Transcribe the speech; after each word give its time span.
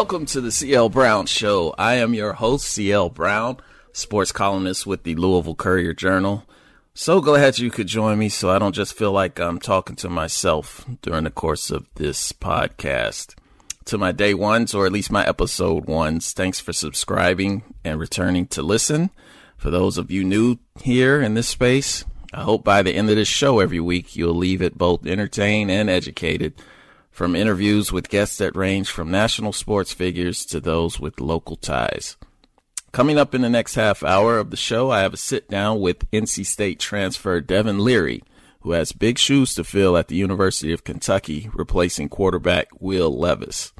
Welcome 0.00 0.24
to 0.26 0.40
the 0.40 0.50
CL 0.50 0.88
Brown 0.88 1.26
Show. 1.26 1.74
I 1.76 1.96
am 1.96 2.14
your 2.14 2.32
host, 2.32 2.66
CL 2.68 3.10
Brown, 3.10 3.58
sports 3.92 4.32
columnist 4.32 4.86
with 4.86 5.02
the 5.02 5.14
Louisville 5.14 5.54
Courier 5.54 5.92
Journal. 5.92 6.46
So 6.94 7.20
glad 7.20 7.58
you 7.58 7.70
could 7.70 7.86
join 7.86 8.18
me 8.18 8.30
so 8.30 8.48
I 8.48 8.58
don't 8.58 8.74
just 8.74 8.94
feel 8.94 9.12
like 9.12 9.38
I'm 9.38 9.58
talking 9.58 9.96
to 9.96 10.08
myself 10.08 10.86
during 11.02 11.24
the 11.24 11.30
course 11.30 11.70
of 11.70 11.86
this 11.96 12.32
podcast. 12.32 13.34
To 13.84 13.98
my 13.98 14.10
day 14.10 14.32
ones, 14.32 14.72
or 14.72 14.86
at 14.86 14.92
least 14.92 15.12
my 15.12 15.26
episode 15.26 15.84
ones, 15.84 16.32
thanks 16.32 16.60
for 16.60 16.72
subscribing 16.72 17.62
and 17.84 18.00
returning 18.00 18.46
to 18.46 18.62
listen. 18.62 19.10
For 19.58 19.70
those 19.70 19.98
of 19.98 20.10
you 20.10 20.24
new 20.24 20.56
here 20.82 21.20
in 21.20 21.34
this 21.34 21.48
space, 21.48 22.06
I 22.32 22.40
hope 22.40 22.64
by 22.64 22.80
the 22.80 22.94
end 22.94 23.10
of 23.10 23.16
this 23.16 23.28
show 23.28 23.60
every 23.60 23.80
week 23.80 24.16
you'll 24.16 24.34
leave 24.34 24.62
it 24.62 24.78
both 24.78 25.04
entertained 25.04 25.70
and 25.70 25.90
educated 25.90 26.54
from 27.20 27.36
interviews 27.36 27.92
with 27.92 28.08
guests 28.08 28.38
that 28.38 28.56
range 28.56 28.88
from 28.88 29.10
national 29.10 29.52
sports 29.52 29.92
figures 29.92 30.46
to 30.46 30.58
those 30.58 30.98
with 30.98 31.20
local 31.20 31.54
ties. 31.54 32.16
Coming 32.92 33.18
up 33.18 33.34
in 33.34 33.42
the 33.42 33.50
next 33.50 33.74
half 33.74 34.02
hour 34.02 34.38
of 34.38 34.50
the 34.50 34.56
show, 34.56 34.90
I 34.90 35.00
have 35.00 35.12
a 35.12 35.18
sit 35.18 35.46
down 35.46 35.80
with 35.80 36.10
NC 36.12 36.46
State 36.46 36.80
transfer 36.80 37.42
Devin 37.42 37.80
Leary, 37.80 38.22
who 38.60 38.72
has 38.72 38.92
big 38.92 39.18
shoes 39.18 39.52
to 39.56 39.64
fill 39.64 39.98
at 39.98 40.08
the 40.08 40.16
University 40.16 40.72
of 40.72 40.84
Kentucky, 40.84 41.50
replacing 41.52 42.08
quarterback 42.08 42.68
Will 42.80 43.14
Levis. 43.14 43.74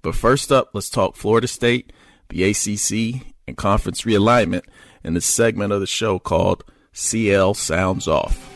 But 0.00 0.14
first 0.14 0.52
up, 0.52 0.70
let's 0.72 0.88
talk 0.88 1.16
Florida 1.16 1.48
State, 1.48 1.92
the 2.28 2.44
ACC, 2.44 3.34
and 3.48 3.56
conference 3.56 4.02
realignment 4.02 4.62
in 5.02 5.14
this 5.14 5.26
segment 5.26 5.72
of 5.72 5.80
the 5.80 5.88
show 5.88 6.20
called 6.20 6.62
CL 6.92 7.54
Sounds 7.54 8.06
Off. 8.06 8.55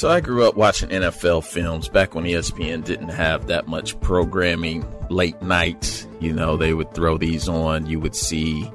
So 0.00 0.08
I 0.08 0.20
grew 0.20 0.48
up 0.48 0.56
watching 0.56 0.88
NFL 0.88 1.44
films 1.44 1.90
back 1.90 2.14
when 2.14 2.24
ESPN 2.24 2.82
didn't 2.82 3.10
have 3.10 3.48
that 3.48 3.68
much 3.68 4.00
programming 4.00 4.82
late 5.10 5.42
nights. 5.42 6.08
You 6.20 6.32
know, 6.32 6.56
they 6.56 6.72
would 6.72 6.94
throw 6.94 7.18
these 7.18 7.50
on. 7.50 7.84
You 7.84 8.00
would 8.00 8.16
see 8.16 8.72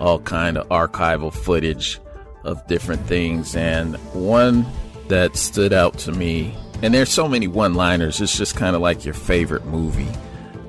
all 0.00 0.18
kind 0.20 0.56
of 0.56 0.66
archival 0.70 1.30
footage 1.30 2.00
of 2.44 2.66
different 2.68 3.06
things 3.06 3.54
and 3.54 3.96
one 4.14 4.64
that 5.08 5.36
stood 5.36 5.74
out 5.74 5.98
to 5.98 6.12
me 6.12 6.56
and 6.82 6.94
there's 6.94 7.10
so 7.10 7.28
many 7.28 7.46
one-liners 7.46 8.20
it's 8.22 8.36
just 8.36 8.56
kind 8.56 8.74
of 8.74 8.80
like 8.80 9.04
your 9.04 9.14
favorite 9.14 9.64
movie 9.66 10.10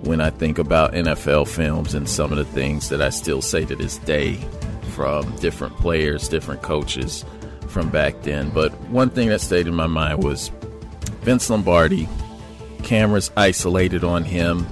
when 0.03 0.21
i 0.21 0.29
think 0.29 0.59
about 0.59 0.93
nfl 0.93 1.47
films 1.47 1.95
and 1.95 2.07
some 2.07 2.31
of 2.31 2.37
the 2.37 2.45
things 2.45 2.89
that 2.89 3.01
i 3.01 3.09
still 3.09 3.41
say 3.41 3.65
to 3.65 3.75
this 3.75 3.97
day 3.99 4.35
from 4.91 5.35
different 5.37 5.75
players 5.77 6.27
different 6.27 6.61
coaches 6.61 7.25
from 7.73 7.89
back 7.89 8.21
then 8.21 8.49
but 8.51 8.71
one 8.89 9.09
thing 9.09 9.29
that 9.29 9.41
stayed 9.41 9.67
in 9.67 9.73
my 9.73 9.87
mind 9.87 10.23
was 10.23 10.49
vince 11.21 11.49
lombardi 11.49 12.07
cameras 12.83 13.31
isolated 13.35 14.03
on 14.03 14.23
him 14.23 14.65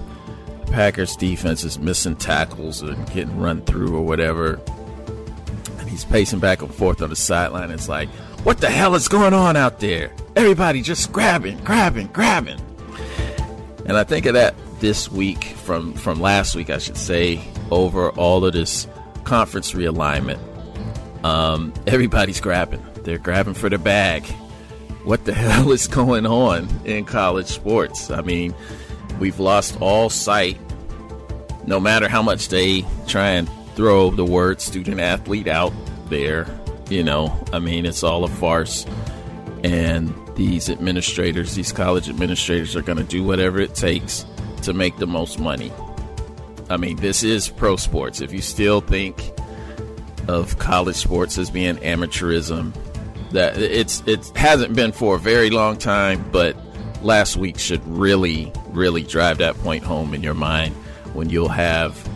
Packers 0.71 1.17
defense 1.17 1.65
is 1.65 1.77
missing 1.77 2.15
tackles 2.15 2.81
and 2.81 3.05
getting 3.11 3.37
run 3.37 3.61
through 3.61 3.95
or 3.95 4.01
whatever. 4.01 4.59
And 5.79 5.89
he's 5.89 6.05
pacing 6.05 6.39
back 6.39 6.61
and 6.61 6.73
forth 6.73 7.01
on 7.01 7.09
the 7.09 7.15
sideline. 7.15 7.71
It's 7.71 7.89
like, 7.89 8.07
what 8.43 8.59
the 8.59 8.69
hell 8.69 8.95
is 8.95 9.09
going 9.09 9.33
on 9.33 9.57
out 9.57 9.81
there? 9.81 10.13
Everybody 10.35 10.81
just 10.81 11.11
grabbing, 11.11 11.57
grabbing, 11.59 12.07
grabbing. 12.07 12.59
And 13.85 13.97
I 13.97 14.05
think 14.05 14.25
of 14.25 14.33
that 14.35 14.55
this 14.79 15.11
week 15.11 15.43
from 15.43 15.93
from 15.93 16.21
last 16.21 16.55
week, 16.55 16.69
I 16.69 16.77
should 16.77 16.97
say, 16.97 17.41
over 17.69 18.09
all 18.11 18.45
of 18.45 18.53
this 18.53 18.87
conference 19.25 19.73
realignment. 19.73 20.39
Um, 21.25 21.73
everybody's 21.85 22.39
grabbing. 22.39 22.83
They're 23.03 23.17
grabbing 23.17 23.53
for 23.53 23.69
the 23.69 23.77
bag. 23.77 24.25
What 25.03 25.25
the 25.25 25.33
hell 25.35 25.71
is 25.71 25.87
going 25.87 26.25
on 26.25 26.69
in 26.85 27.05
college 27.05 27.47
sports? 27.47 28.11
I 28.11 28.21
mean, 28.21 28.53
we've 29.19 29.39
lost 29.39 29.79
all 29.81 30.09
sight, 30.09 30.57
no 31.65 31.79
matter 31.79 32.07
how 32.07 32.21
much 32.21 32.49
they 32.49 32.85
try 33.07 33.29
and 33.29 33.49
throw 33.75 34.11
the 34.11 34.25
word 34.25 34.61
student 34.61 34.99
athlete 34.99 35.47
out 35.47 35.73
there. 36.09 36.47
You 36.89 37.03
know, 37.03 37.37
I 37.53 37.59
mean, 37.59 37.85
it's 37.85 38.03
all 38.03 38.23
a 38.23 38.27
farce. 38.27 38.85
And 39.63 40.13
these 40.35 40.69
administrators, 40.69 41.55
these 41.55 41.71
college 41.71 42.09
administrators, 42.09 42.75
are 42.75 42.81
going 42.81 42.97
to 42.97 43.03
do 43.03 43.23
whatever 43.23 43.59
it 43.59 43.75
takes 43.75 44.25
to 44.63 44.73
make 44.73 44.97
the 44.97 45.07
most 45.07 45.39
money. 45.39 45.71
I 46.69 46.77
mean, 46.77 46.97
this 46.97 47.23
is 47.23 47.49
pro 47.49 47.75
sports. 47.75 48.21
If 48.21 48.33
you 48.33 48.41
still 48.41 48.81
think 48.81 49.31
of 50.27 50.57
college 50.57 50.95
sports 50.95 51.37
as 51.37 51.49
being 51.49 51.75
amateurism, 51.77 52.73
that 53.31 53.57
it's 53.57 54.03
it 54.05 54.25
hasn't 54.35 54.75
been 54.75 54.91
for 54.91 55.15
a 55.15 55.19
very 55.19 55.49
long 55.49 55.77
time, 55.77 56.23
but 56.31 56.55
last 57.01 57.35
week 57.37 57.57
should 57.59 57.85
really, 57.87 58.51
really 58.69 59.03
drive 59.03 59.39
that 59.39 59.55
point 59.57 59.83
home 59.83 60.13
in 60.13 60.23
your 60.23 60.33
mind 60.33 60.75
when 61.13 61.29
you'll 61.29 61.49
have 61.49 62.09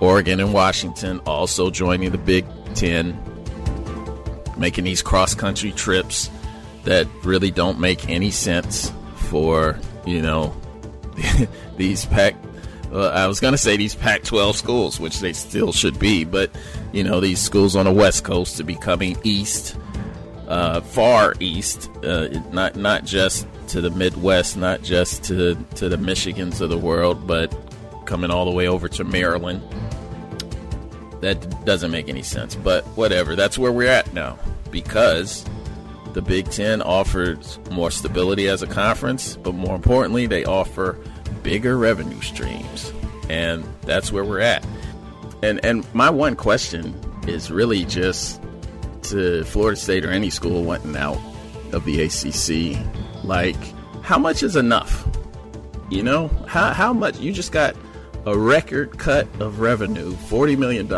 Oregon 0.00 0.40
and 0.40 0.52
Washington 0.52 1.20
also 1.26 1.70
joining 1.70 2.10
the 2.10 2.18
Big 2.18 2.44
Ten, 2.74 3.18
making 4.56 4.84
these 4.84 5.02
cross 5.02 5.34
country 5.34 5.72
trips 5.72 6.28
that 6.84 7.06
really 7.22 7.50
don't 7.50 7.78
make 7.78 8.08
any 8.08 8.30
sense 8.30 8.92
for, 9.14 9.78
you 10.04 10.20
know, 10.20 10.54
these 11.76 12.04
Pac. 12.06 12.34
I 12.92 13.26
was 13.26 13.40
going 13.40 13.52
to 13.52 13.58
say 13.58 13.78
these 13.78 13.94
Pac 13.94 14.22
12 14.22 14.56
schools, 14.56 15.00
which 15.00 15.20
they 15.20 15.32
still 15.32 15.72
should 15.72 15.98
be, 15.98 16.24
but, 16.24 16.50
you 16.92 17.04
know, 17.04 17.20
these 17.20 17.40
schools 17.40 17.74
on 17.74 17.86
the 17.86 17.92
West 17.92 18.22
Coast 18.22 18.58
to 18.58 18.64
be 18.64 18.74
coming 18.74 19.16
east, 19.22 19.78
uh, 20.52 20.82
far 20.82 21.34
east, 21.40 21.90
uh, 22.04 22.28
not, 22.52 22.76
not 22.76 23.06
just 23.06 23.46
to 23.68 23.80
the 23.80 23.90
Midwest, 23.90 24.54
not 24.54 24.82
just 24.82 25.24
to 25.24 25.54
to 25.76 25.88
the 25.88 25.96
Michigans 25.96 26.60
of 26.60 26.68
the 26.68 26.76
world, 26.76 27.26
but 27.26 27.50
coming 28.04 28.30
all 28.30 28.44
the 28.44 28.50
way 28.50 28.68
over 28.68 28.86
to 28.86 29.02
Maryland. 29.02 29.62
That 31.22 31.64
doesn't 31.64 31.90
make 31.90 32.10
any 32.10 32.22
sense, 32.22 32.54
but 32.54 32.84
whatever. 32.98 33.34
That's 33.34 33.56
where 33.56 33.72
we're 33.72 33.88
at 33.88 34.12
now 34.12 34.38
because 34.70 35.46
the 36.12 36.20
Big 36.20 36.50
Ten 36.50 36.82
offers 36.82 37.58
more 37.70 37.90
stability 37.90 38.46
as 38.48 38.62
a 38.62 38.66
conference, 38.66 39.36
but 39.38 39.54
more 39.54 39.74
importantly, 39.74 40.26
they 40.26 40.44
offer 40.44 40.98
bigger 41.42 41.78
revenue 41.78 42.20
streams, 42.20 42.92
and 43.30 43.64
that's 43.82 44.12
where 44.12 44.24
we're 44.24 44.40
at. 44.40 44.66
And 45.42 45.64
and 45.64 45.86
my 45.94 46.10
one 46.10 46.36
question 46.36 46.94
is 47.26 47.50
really 47.50 47.86
just 47.86 48.38
to 49.12 49.44
Florida 49.44 49.76
State 49.78 50.04
or 50.04 50.10
any 50.10 50.30
school 50.30 50.64
wanting 50.64 50.96
out 50.96 51.18
of 51.72 51.84
the 51.84 52.02
ACC 52.02 52.78
like, 53.24 53.56
how 54.02 54.18
much 54.18 54.42
is 54.42 54.56
enough? 54.56 55.06
You 55.90 56.02
know, 56.02 56.28
how, 56.46 56.72
how 56.72 56.92
much? 56.92 57.18
You 57.20 57.32
just 57.32 57.52
got 57.52 57.76
a 58.26 58.36
record 58.36 58.98
cut 58.98 59.26
of 59.40 59.60
revenue, 59.60 60.12
$40 60.12 60.58
million. 60.58 60.88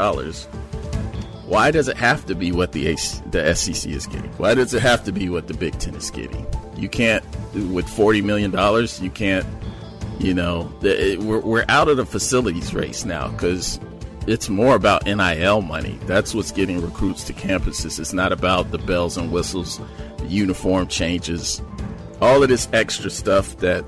Why 1.46 1.70
does 1.70 1.88
it 1.88 1.96
have 1.96 2.24
to 2.26 2.34
be 2.34 2.52
what 2.52 2.72
the, 2.72 2.88
AC, 2.88 3.22
the 3.30 3.54
SEC 3.54 3.90
is 3.90 4.06
getting? 4.06 4.30
Why 4.32 4.54
does 4.54 4.72
it 4.72 4.82
have 4.82 5.04
to 5.04 5.12
be 5.12 5.28
what 5.28 5.48
the 5.48 5.54
Big 5.54 5.78
Ten 5.78 5.94
is 5.94 6.10
getting? 6.10 6.46
You 6.76 6.88
can't, 6.88 7.24
with 7.54 7.86
$40 7.86 8.22
million, 8.22 8.52
you 9.02 9.10
can't, 9.10 9.46
you 10.18 10.32
know, 10.32 10.72
the, 10.80 11.18
we're, 11.18 11.40
we're 11.40 11.64
out 11.68 11.88
of 11.88 11.96
the 11.96 12.06
facilities 12.06 12.72
race 12.72 13.04
now 13.04 13.28
because 13.28 13.78
it's 14.26 14.48
more 14.48 14.74
about 14.74 15.04
NIL 15.04 15.62
money. 15.62 15.98
That's 16.06 16.34
what's 16.34 16.50
getting 16.50 16.80
recruits 16.80 17.24
to 17.24 17.32
campuses. 17.32 17.98
It's 18.00 18.12
not 18.12 18.32
about 18.32 18.70
the 18.70 18.78
bells 18.78 19.16
and 19.16 19.30
whistles, 19.30 19.80
the 20.18 20.26
uniform 20.26 20.88
changes, 20.88 21.60
all 22.20 22.42
of 22.42 22.48
this 22.48 22.68
extra 22.72 23.10
stuff 23.10 23.58
that 23.58 23.84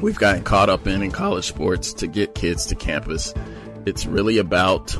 we've 0.00 0.18
gotten 0.18 0.42
caught 0.42 0.68
up 0.68 0.86
in 0.86 1.02
in 1.02 1.10
college 1.10 1.46
sports 1.46 1.92
to 1.94 2.06
get 2.06 2.34
kids 2.34 2.66
to 2.66 2.74
campus. 2.74 3.32
It's 3.86 4.04
really 4.04 4.38
about 4.38 4.94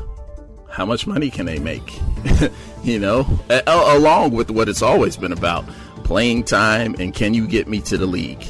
how 0.69 0.85
much 0.85 1.07
money 1.07 1.29
can 1.29 1.45
they 1.45 1.59
make, 1.59 1.99
you 2.83 2.99
know, 2.99 3.27
a- 3.49 3.63
along 3.67 4.31
with 4.31 4.49
what 4.49 4.69
it's 4.69 4.81
always 4.81 5.17
been 5.17 5.31
about 5.31 5.67
playing 6.03 6.43
time 6.43 6.95
and 6.99 7.13
can 7.13 7.33
you 7.33 7.47
get 7.47 7.67
me 7.67 7.81
to 7.81 7.97
the 7.97 8.05
league, 8.05 8.43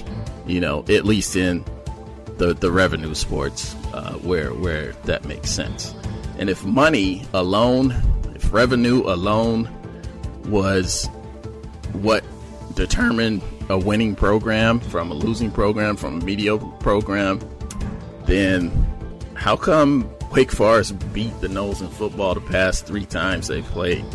you 0.46 0.60
know, 0.60 0.86
at 0.90 1.06
least 1.06 1.36
in 1.36 1.66
the, 2.38 2.54
the 2.54 2.72
revenue 2.72 3.16
sports 3.16 3.76
uh, 4.08 4.14
where 4.20 4.54
where 4.54 4.94
that 5.04 5.26
makes 5.26 5.52
sense. 5.52 5.94
And 6.38 6.50
if 6.50 6.64
money 6.64 7.26
alone, 7.34 7.96
if 8.36 8.54
revenue 8.54 9.04
alone 9.06 9.70
was 10.46 11.08
what 11.94 12.24
determined 12.76 13.42
a 13.70 13.78
winning 13.78 14.16
program 14.16 14.80
from 14.80 15.12
a 15.12 15.14
losing 15.14 15.52
program 15.52 15.98
from 15.98 16.22
a 16.22 16.24
mediocre 16.24 16.66
program, 16.80 17.40
then 18.26 18.72
how 19.34 19.58
come 19.58 20.10
Wake 20.32 20.52
Forest 20.52 20.96
beat 21.14 21.40
the 21.42 21.48
Noles 21.48 21.82
in 21.82 21.90
football 21.90 22.34
the 22.34 22.42
past 22.42 22.86
three 22.86 23.06
times 23.06 23.48
they 23.48 23.62
played? 23.62 24.06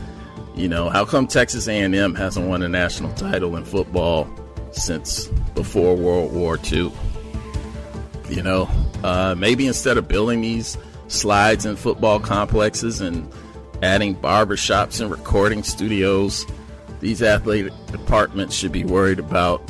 You 0.55 0.69
know, 0.69 0.91
how 0.91 1.05
come 1.05 1.27
Texas 1.27 1.67
A&M 1.67 2.15
hasn't 2.15 2.47
won 2.47 2.63
a 2.63 2.69
national 2.69 3.13
title 3.15 3.57
in 3.57 3.65
football 3.65 4.29
since 4.71 5.27
before 5.55 5.97
World 5.97 6.33
War 6.33 6.59
II? 6.71 6.93
You 8.29 8.43
know, 8.43 8.71
uh, 9.03 9.35
maybe 9.37 9.67
instead 9.67 9.99
of 9.99 10.09
building 10.09 10.41
these 10.41 10.77
slides 11.09 11.67
and 11.67 11.79
football 11.79 12.19
complexes 12.21 13.01
and 13.01 13.31
adding 13.83 14.15
barbershops 14.15 15.01
and 15.01 15.11
recording 15.11 15.63
studios. 15.63 16.47
These 17.01 17.23
athletic 17.23 17.73
departments 17.89 18.55
should 18.55 18.73
be 18.73 18.85
worried 18.85 19.19
about 19.19 19.61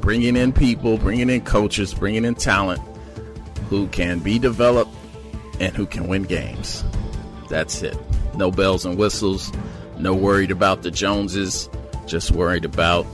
bringing 0.00 0.36
in 0.36 0.52
people, 0.52 0.98
bringing 0.98 1.30
in 1.30 1.42
coaches, 1.42 1.94
bringing 1.94 2.24
in 2.24 2.34
talent 2.34 2.80
who 3.68 3.86
can 3.88 4.18
be 4.18 4.38
developed 4.38 4.90
and 5.60 5.74
who 5.76 5.86
can 5.86 6.08
win 6.08 6.24
games. 6.24 6.84
That's 7.48 7.82
it. 7.82 7.96
No 8.34 8.50
bells 8.50 8.84
and 8.84 8.98
whistles. 8.98 9.52
No 9.98 10.14
worried 10.14 10.50
about 10.50 10.82
the 10.82 10.90
Joneses. 10.90 11.68
Just 12.06 12.32
worried 12.32 12.64
about 12.64 13.06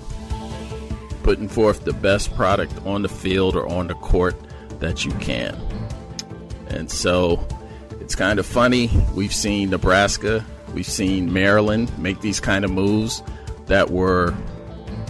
putting 1.22 1.48
forth 1.48 1.84
the 1.84 1.92
best 1.92 2.34
product 2.34 2.72
on 2.86 3.02
the 3.02 3.08
field 3.08 3.56
or 3.56 3.68
on 3.68 3.88
the 3.88 3.94
court 3.94 4.34
that 4.78 5.04
you 5.04 5.10
can. 5.12 5.60
And 6.76 6.90
so 6.90 7.46
it's 8.00 8.14
kind 8.14 8.38
of 8.38 8.46
funny. 8.46 8.90
We've 9.14 9.34
seen 9.34 9.70
Nebraska, 9.70 10.44
we've 10.74 10.86
seen 10.86 11.32
Maryland 11.32 11.96
make 11.98 12.20
these 12.20 12.40
kind 12.40 12.64
of 12.64 12.70
moves 12.70 13.22
that 13.66 13.90
were 13.90 14.34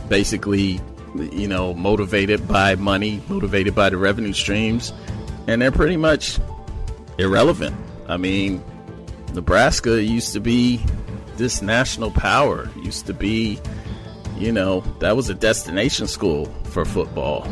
basically, 0.09 0.81
you 1.15 1.49
know, 1.49 1.75
motivated 1.75 2.47
by 2.49 2.77
money, 2.77 3.23
motivated 3.29 3.75
by 3.75 3.91
the 3.91 3.97
revenue 3.97 4.33
streams, 4.33 4.93
and 5.47 5.61
they're 5.61 5.73
pretty 5.73 5.97
much 5.97 6.39
irrelevant. 7.19 7.77
I 8.09 8.17
mean, 8.17 8.65
Nebraska 9.35 10.03
used 10.03 10.33
to 10.33 10.41
be 10.41 10.81
this 11.37 11.61
national 11.61 12.13
power, 12.13 12.71
used 12.83 13.07
to 13.07 13.13
be 13.13 13.61
you 14.39 14.53
know, 14.53 14.81
that 15.01 15.17
was 15.17 15.29
a 15.31 15.35
destination 15.35 16.07
school 16.07 16.47
for 16.65 16.85
football. 16.85 17.49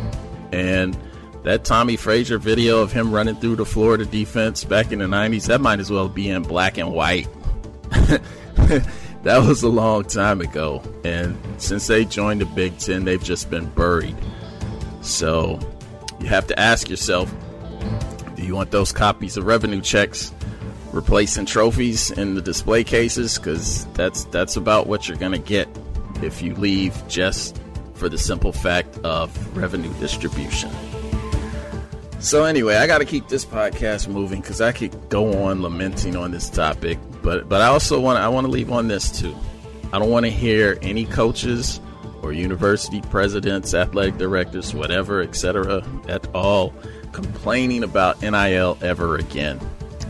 And 0.52 0.96
that 1.44 1.64
Tommie 1.64 1.98
Frazier 1.98 2.38
video 2.38 2.80
of 2.80 2.90
him 2.90 3.12
running 3.12 3.36
through 3.36 3.56
the 3.56 3.66
Florida 3.66 4.04
defense 4.06 4.64
back 4.64 4.92
in 4.92 4.98
the 4.98 5.04
90s, 5.04 5.46
that 5.46 5.60
might 5.60 5.78
as 5.78 5.90
well 5.90 6.08
be 6.08 6.30
in 6.30 6.42
black 6.42 6.78
and 6.78 6.90
white. 6.90 7.28
that 7.90 9.44
was 9.46 9.62
a 9.62 9.68
long 9.68 10.04
time 10.04 10.40
ago. 10.40 10.82
And 11.04 11.38
since 11.58 11.86
they 11.86 12.06
joined 12.06 12.40
the 12.40 12.46
Big 12.46 12.78
Ten, 12.78 13.04
they've 13.04 13.22
just 13.22 13.50
been 13.50 13.66
buried. 13.66 14.16
So 15.02 15.60
you 16.18 16.26
have 16.26 16.46
to 16.48 16.58
ask 16.58 16.88
yourself 16.88 17.32
do 18.36 18.42
you 18.42 18.54
want 18.54 18.70
those 18.72 18.90
copies 18.90 19.36
of 19.36 19.46
revenue 19.46 19.80
checks 19.80 20.32
replacing 20.92 21.46
trophies 21.46 22.10
in 22.10 22.34
the 22.34 22.42
display 22.42 22.84
cases? 22.84 23.38
Because 23.38 23.86
that's, 23.94 24.24
that's 24.24 24.56
about 24.56 24.86
what 24.86 25.08
you're 25.08 25.18
going 25.18 25.32
to 25.32 25.38
get 25.38 25.68
if 26.22 26.42
you 26.42 26.54
leave 26.54 27.00
just 27.06 27.60
for 27.94 28.08
the 28.08 28.18
simple 28.18 28.52
fact 28.52 28.98
of 28.98 29.56
revenue 29.56 29.92
distribution. 30.00 30.70
So 32.24 32.44
anyway, 32.44 32.76
I 32.76 32.86
got 32.86 32.98
to 32.98 33.04
keep 33.04 33.28
this 33.28 33.44
podcast 33.44 34.08
moving 34.08 34.40
because 34.40 34.62
I 34.62 34.72
could 34.72 35.10
go 35.10 35.44
on 35.44 35.60
lamenting 35.60 36.16
on 36.16 36.30
this 36.30 36.48
topic, 36.48 36.98
but 37.20 37.50
but 37.50 37.60
I 37.60 37.66
also 37.66 38.00
want 38.00 38.18
I 38.18 38.28
want 38.28 38.46
to 38.46 38.50
leave 38.50 38.72
on 38.72 38.88
this 38.88 39.12
too. 39.20 39.36
I 39.92 39.98
don't 39.98 40.08
want 40.08 40.24
to 40.24 40.30
hear 40.30 40.78
any 40.80 41.04
coaches 41.04 41.82
or 42.22 42.32
university 42.32 43.02
presidents, 43.02 43.74
athletic 43.74 44.16
directors, 44.16 44.72
whatever, 44.72 45.20
etc., 45.20 45.86
at 46.08 46.26
all 46.34 46.72
complaining 47.12 47.84
about 47.84 48.22
NIL 48.22 48.78
ever 48.80 49.16
again. 49.16 49.60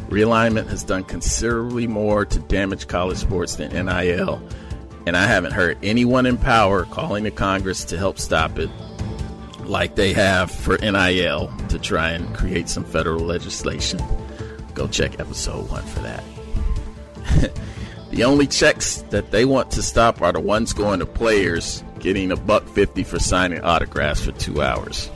Realignment 0.09 0.69
has 0.69 0.85
done 0.85 1.03
considerably 1.03 1.89
more 1.89 2.25
to 2.27 2.39
damage 2.39 2.87
college 2.87 3.19
sports 3.19 3.57
than 3.57 3.73
NIL 3.73 4.41
and 5.07 5.17
I 5.17 5.27
haven't 5.27 5.53
heard 5.53 5.79
anyone 5.83 6.27
in 6.27 6.39
power 6.39 6.85
calling 6.85 7.25
the 7.25 7.31
Congress 7.31 7.85
to 7.87 7.99
help 7.99 8.19
stop 8.19 8.59
it 8.59 8.71
like 9.69 9.95
they 9.95 10.13
have 10.13 10.51
for 10.51 10.77
NIL 10.79 11.53
to 11.69 11.79
try 11.79 12.11
and 12.11 12.35
create 12.35 12.69
some 12.69 12.85
federal 12.85 13.25
legislation. 13.25 14.01
Go 14.75 14.89
check 14.89 15.21
episode 15.21 15.71
one 15.71 15.85
for 15.85 16.01
that. 16.01 16.25
the 18.11 18.25
only 18.25 18.47
checks 18.47 19.03
that 19.11 19.31
they 19.31 19.45
want 19.45 19.71
to 19.73 19.83
stop 19.83 20.21
are 20.23 20.33
the 20.33 20.41
ones 20.41 20.73
going 20.73 21.01
to 21.01 21.07
players 21.07 21.85
getting 22.01 22.33
a 22.33 22.37
buck 22.37 22.67
fifty 22.69 23.03
for 23.03 23.19
signing 23.19 23.61
autographs 23.63 24.25
for 24.25 24.33
two 24.33 24.63
hours. 24.63 25.11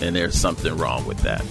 And 0.00 0.16
there's 0.16 0.38
something 0.38 0.76
wrong 0.76 1.06
with 1.06 1.18
that. 1.22 1.44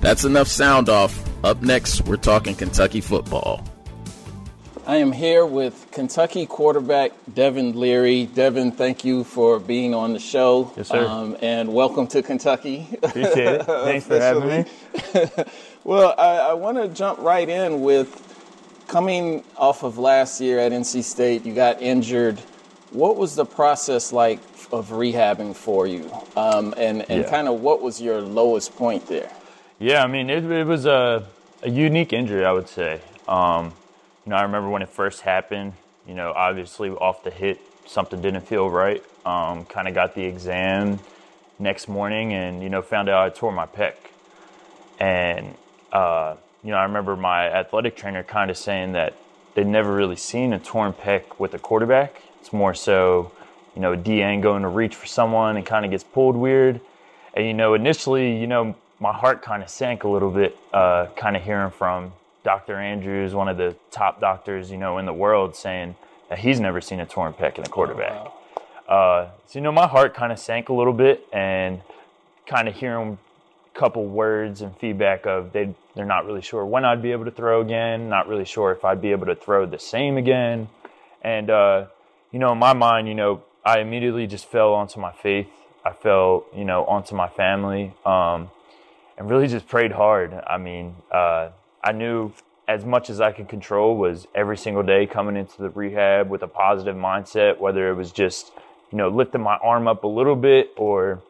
That's 0.00 0.24
enough 0.24 0.48
sound 0.48 0.88
off. 0.88 1.22
Up 1.44 1.62
next, 1.62 2.02
we're 2.06 2.16
talking 2.16 2.54
Kentucky 2.54 3.00
football. 3.00 3.64
I 4.86 4.96
am 4.96 5.12
here 5.12 5.46
with 5.46 5.88
Kentucky 5.92 6.44
quarterback 6.44 7.12
Devin 7.32 7.72
Leary. 7.72 8.26
Devin, 8.26 8.70
thank 8.70 9.02
you 9.02 9.24
for 9.24 9.58
being 9.58 9.94
on 9.94 10.12
the 10.12 10.18
show. 10.18 10.70
Yes, 10.76 10.88
sir. 10.88 11.06
Um, 11.06 11.38
and 11.40 11.72
welcome 11.72 12.06
to 12.08 12.22
Kentucky. 12.22 12.86
Appreciate 13.02 13.60
it. 13.60 13.64
Thanks 13.66 14.06
for 14.06 14.20
having 14.20 14.46
me. 14.46 15.44
well, 15.84 16.14
I, 16.18 16.50
I 16.50 16.52
want 16.52 16.76
to 16.76 16.88
jump 16.88 17.18
right 17.20 17.48
in 17.48 17.80
with 17.80 18.20
coming 18.86 19.42
off 19.56 19.84
of 19.84 19.96
last 19.96 20.38
year 20.38 20.58
at 20.58 20.70
NC 20.70 21.02
State. 21.02 21.46
You 21.46 21.54
got 21.54 21.80
injured. 21.80 22.38
What 22.90 23.16
was 23.16 23.36
the 23.36 23.46
process 23.46 24.12
like 24.12 24.38
of 24.70 24.90
rehabbing 24.90 25.56
for 25.56 25.86
you? 25.86 26.10
Um, 26.36 26.74
and 26.76 27.08
and 27.10 27.22
yeah. 27.22 27.30
kind 27.30 27.48
of 27.48 27.62
what 27.62 27.80
was 27.80 28.02
your 28.02 28.20
lowest 28.20 28.76
point 28.76 29.06
there? 29.06 29.32
Yeah, 29.78 30.04
I 30.04 30.08
mean, 30.08 30.28
it, 30.28 30.44
it 30.44 30.66
was 30.66 30.84
a, 30.84 31.26
a 31.62 31.70
unique 31.70 32.12
injury, 32.12 32.44
I 32.44 32.52
would 32.52 32.68
say. 32.68 33.00
Um, 33.26 33.72
you 34.24 34.30
know, 34.30 34.36
I 34.36 34.42
remember 34.42 34.68
when 34.70 34.82
it 34.82 34.88
first 34.88 35.20
happened, 35.20 35.74
you 36.06 36.14
know, 36.14 36.32
obviously 36.32 36.90
off 36.90 37.24
the 37.24 37.30
hit, 37.30 37.60
something 37.86 38.20
didn't 38.22 38.42
feel 38.42 38.70
right. 38.70 39.02
Um, 39.26 39.64
kind 39.66 39.88
of 39.88 39.94
got 39.94 40.14
the 40.14 40.24
exam 40.24 40.98
next 41.58 41.88
morning 41.88 42.32
and, 42.32 42.62
you 42.62 42.68
know, 42.68 42.82
found 42.82 43.08
out 43.08 43.24
I 43.24 43.30
tore 43.30 43.52
my 43.52 43.66
pec. 43.66 43.94
And, 44.98 45.54
uh, 45.92 46.36
you 46.62 46.70
know, 46.70 46.76
I 46.76 46.84
remember 46.84 47.16
my 47.16 47.46
athletic 47.46 47.96
trainer 47.96 48.22
kind 48.22 48.50
of 48.50 48.56
saying 48.56 48.92
that 48.92 49.14
they'd 49.54 49.66
never 49.66 49.94
really 49.94 50.16
seen 50.16 50.52
a 50.52 50.58
torn 50.58 50.92
pec 50.92 51.38
with 51.38 51.54
a 51.54 51.58
quarterback. 51.58 52.22
It's 52.40 52.52
more 52.52 52.74
so, 52.74 53.32
you 53.74 53.82
know, 53.82 53.92
a 53.92 53.96
DN 53.96 54.40
going 54.42 54.62
to 54.62 54.68
reach 54.68 54.94
for 54.94 55.06
someone 55.06 55.56
and 55.56 55.66
kind 55.66 55.84
of 55.84 55.90
gets 55.90 56.04
pulled 56.04 56.36
weird. 56.36 56.80
And, 57.34 57.46
you 57.46 57.54
know, 57.54 57.74
initially, 57.74 58.38
you 58.38 58.46
know, 58.46 58.74
my 59.00 59.12
heart 59.12 59.42
kind 59.42 59.62
of 59.62 59.68
sank 59.68 60.04
a 60.04 60.08
little 60.08 60.30
bit, 60.30 60.56
uh, 60.72 61.06
kind 61.16 61.36
of 61.36 61.42
hearing 61.42 61.70
from 61.70 62.12
Dr. 62.44 62.78
Andrews, 62.78 63.34
one 63.34 63.48
of 63.48 63.56
the 63.56 63.74
top 63.90 64.20
doctors, 64.20 64.70
you 64.70 64.76
know, 64.76 64.98
in 64.98 65.06
the 65.06 65.12
world, 65.12 65.56
saying 65.56 65.96
that 66.28 66.38
he's 66.38 66.60
never 66.60 66.80
seen 66.80 67.00
a 67.00 67.06
torn 67.06 67.32
pec 67.32 67.58
in 67.58 67.64
a 67.64 67.68
quarterback. 67.68 68.12
Oh, 68.12 68.32
wow. 68.88 68.94
uh, 68.94 69.30
so, 69.46 69.58
you 69.58 69.62
know, 69.62 69.72
my 69.72 69.86
heart 69.86 70.14
kind 70.14 70.30
of 70.30 70.38
sank 70.38 70.68
a 70.68 70.74
little 70.74 70.92
bit 70.92 71.26
and 71.32 71.80
kind 72.46 72.68
of 72.68 72.76
hearing 72.76 73.18
a 73.74 73.78
couple 73.78 74.06
words 74.06 74.60
and 74.60 74.76
feedback 74.76 75.26
of 75.26 75.52
they 75.52 75.74
they're 75.94 76.04
not 76.04 76.26
really 76.26 76.42
sure 76.42 76.66
when 76.66 76.84
I'd 76.84 77.02
be 77.02 77.12
able 77.12 77.24
to 77.24 77.30
throw 77.30 77.60
again, 77.60 78.08
not 78.08 78.28
really 78.28 78.44
sure 78.44 78.72
if 78.72 78.84
I'd 78.84 79.00
be 79.00 79.12
able 79.12 79.26
to 79.26 79.36
throw 79.36 79.64
the 79.64 79.78
same 79.78 80.16
again. 80.16 80.68
And, 81.22 81.48
uh, 81.48 81.86
you 82.32 82.38
know, 82.38 82.52
in 82.52 82.58
my 82.58 82.72
mind, 82.72 83.08
you 83.08 83.14
know, 83.14 83.42
I 83.64 83.78
immediately 83.78 84.26
just 84.26 84.46
fell 84.46 84.74
onto 84.74 85.00
my 85.00 85.12
faith. 85.12 85.46
I 85.84 85.92
fell, 85.92 86.46
you 86.54 86.64
know, 86.64 86.84
onto 86.84 87.14
my 87.14 87.28
family 87.28 87.94
um, 88.04 88.50
and 89.16 89.30
really 89.30 89.46
just 89.46 89.68
prayed 89.68 89.92
hard. 89.92 90.34
I 90.46 90.58
mean, 90.58 90.96
uh, 91.10 91.50
I 91.84 91.92
knew 91.92 92.32
as 92.66 92.86
much 92.86 93.10
as 93.10 93.20
I 93.20 93.30
could 93.30 93.46
control 93.46 93.96
was 93.96 94.26
every 94.34 94.56
single 94.56 94.82
day 94.82 95.06
coming 95.06 95.36
into 95.36 95.60
the 95.60 95.68
rehab 95.68 96.30
with 96.30 96.42
a 96.42 96.48
positive 96.48 96.96
mindset, 96.96 97.60
whether 97.60 97.90
it 97.90 97.94
was 97.94 98.10
just, 98.10 98.52
you 98.90 98.96
know, 98.96 99.10
lifting 99.10 99.42
my 99.42 99.56
arm 99.56 99.86
up 99.86 100.02
a 100.04 100.08
little 100.08 100.34
bit 100.34 100.70
or 100.78 101.22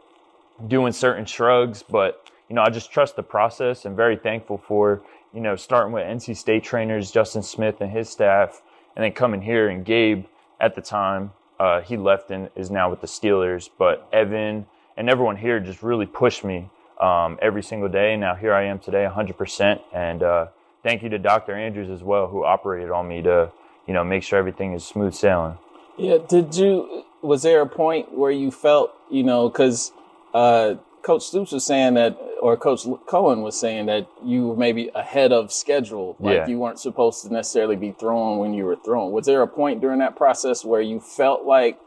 doing 0.68 0.92
certain 0.92 1.24
shrugs. 1.24 1.82
But, 1.82 2.30
you 2.48 2.54
know, 2.54 2.62
I 2.62 2.70
just 2.70 2.92
trust 2.92 3.16
the 3.16 3.22
process 3.24 3.84
and 3.84 3.96
very 3.96 4.16
thankful 4.16 4.58
for, 4.58 5.02
you 5.32 5.40
know, 5.40 5.56
starting 5.56 5.92
with 5.92 6.04
NC 6.04 6.36
State 6.36 6.62
trainers, 6.62 7.10
Justin 7.10 7.42
Smith 7.42 7.80
and 7.80 7.90
his 7.90 8.08
staff, 8.08 8.62
and 8.94 9.04
then 9.04 9.10
coming 9.10 9.42
here 9.42 9.68
and 9.68 9.84
Gabe 9.84 10.26
at 10.60 10.76
the 10.76 10.80
time, 10.82 11.32
uh, 11.58 11.80
he 11.80 11.96
left 11.96 12.30
and 12.30 12.48
is 12.54 12.70
now 12.70 12.88
with 12.88 13.00
the 13.00 13.08
Steelers. 13.08 13.68
But 13.76 14.08
Evan 14.12 14.66
and 14.96 15.10
everyone 15.10 15.36
here 15.36 15.58
just 15.58 15.82
really 15.82 16.06
pushed 16.06 16.44
me 16.44 16.70
um, 17.04 17.38
every 17.42 17.62
single 17.62 17.88
day. 17.88 18.16
Now 18.16 18.34
here 18.34 18.54
I 18.54 18.64
am 18.64 18.78
today, 18.78 19.06
100%. 19.08 19.80
And 19.92 20.22
uh, 20.22 20.46
thank 20.82 21.02
you 21.02 21.10
to 21.10 21.18
Dr. 21.18 21.54
Andrews 21.54 21.90
as 21.90 22.02
well, 22.02 22.28
who 22.28 22.44
operated 22.44 22.90
on 22.90 23.06
me 23.08 23.22
to, 23.22 23.52
you 23.86 23.92
know, 23.92 24.04
make 24.04 24.22
sure 24.22 24.38
everything 24.38 24.72
is 24.72 24.84
smooth 24.84 25.14
sailing. 25.14 25.58
Yeah. 25.98 26.18
Did 26.26 26.56
you? 26.56 27.04
Was 27.22 27.42
there 27.42 27.60
a 27.62 27.66
point 27.66 28.12
where 28.16 28.30
you 28.30 28.50
felt, 28.50 28.92
you 29.10 29.22
know, 29.22 29.48
because 29.48 29.92
uh, 30.34 30.74
Coach 31.02 31.22
Stoops 31.22 31.52
was 31.52 31.64
saying 31.64 31.94
that, 31.94 32.18
or 32.40 32.56
Coach 32.56 32.84
Coen 32.84 33.42
was 33.42 33.58
saying 33.58 33.86
that 33.86 34.06
you 34.22 34.48
were 34.48 34.56
maybe 34.56 34.90
ahead 34.94 35.32
of 35.32 35.52
schedule, 35.52 36.16
like 36.18 36.34
yeah. 36.34 36.46
you 36.46 36.58
weren't 36.58 36.78
supposed 36.78 37.24
to 37.24 37.32
necessarily 37.32 37.76
be 37.76 37.92
throwing 37.92 38.40
when 38.40 38.52
you 38.52 38.64
were 38.64 38.76
throwing. 38.76 39.12
Was 39.12 39.24
there 39.24 39.40
a 39.40 39.46
point 39.46 39.80
during 39.80 40.00
that 40.00 40.16
process 40.16 40.64
where 40.64 40.82
you 40.82 41.00
felt 41.00 41.44
like, 41.44 41.78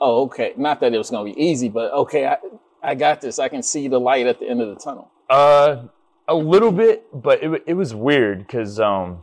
oh, 0.00 0.22
okay, 0.24 0.54
not 0.56 0.80
that 0.80 0.94
it 0.94 0.98
was 0.98 1.10
going 1.10 1.30
to 1.30 1.34
be 1.36 1.40
easy, 1.40 1.68
but 1.68 1.92
okay, 1.92 2.26
I, 2.26 2.38
I 2.82 2.94
got 2.94 3.20
this. 3.20 3.38
I 3.38 3.48
can 3.48 3.62
see 3.62 3.88
the 3.88 4.00
light 4.00 4.26
at 4.26 4.40
the 4.40 4.48
end 4.48 4.60
of 4.60 4.68
the 4.68 4.76
tunnel. 4.76 5.10
Uh, 5.30 5.84
a 6.28 6.34
little 6.34 6.72
bit, 6.72 7.06
but 7.12 7.42
it 7.42 7.62
it 7.66 7.74
was 7.74 7.94
weird 7.94 8.38
because 8.40 8.80
um, 8.80 9.22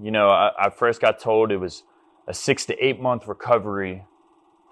you 0.00 0.10
know, 0.10 0.28
I, 0.28 0.50
I 0.58 0.70
first 0.70 1.00
got 1.00 1.18
told 1.18 1.52
it 1.52 1.58
was 1.58 1.82
a 2.26 2.34
six 2.34 2.64
to 2.66 2.84
eight 2.84 3.00
month 3.00 3.26
recovery 3.26 4.04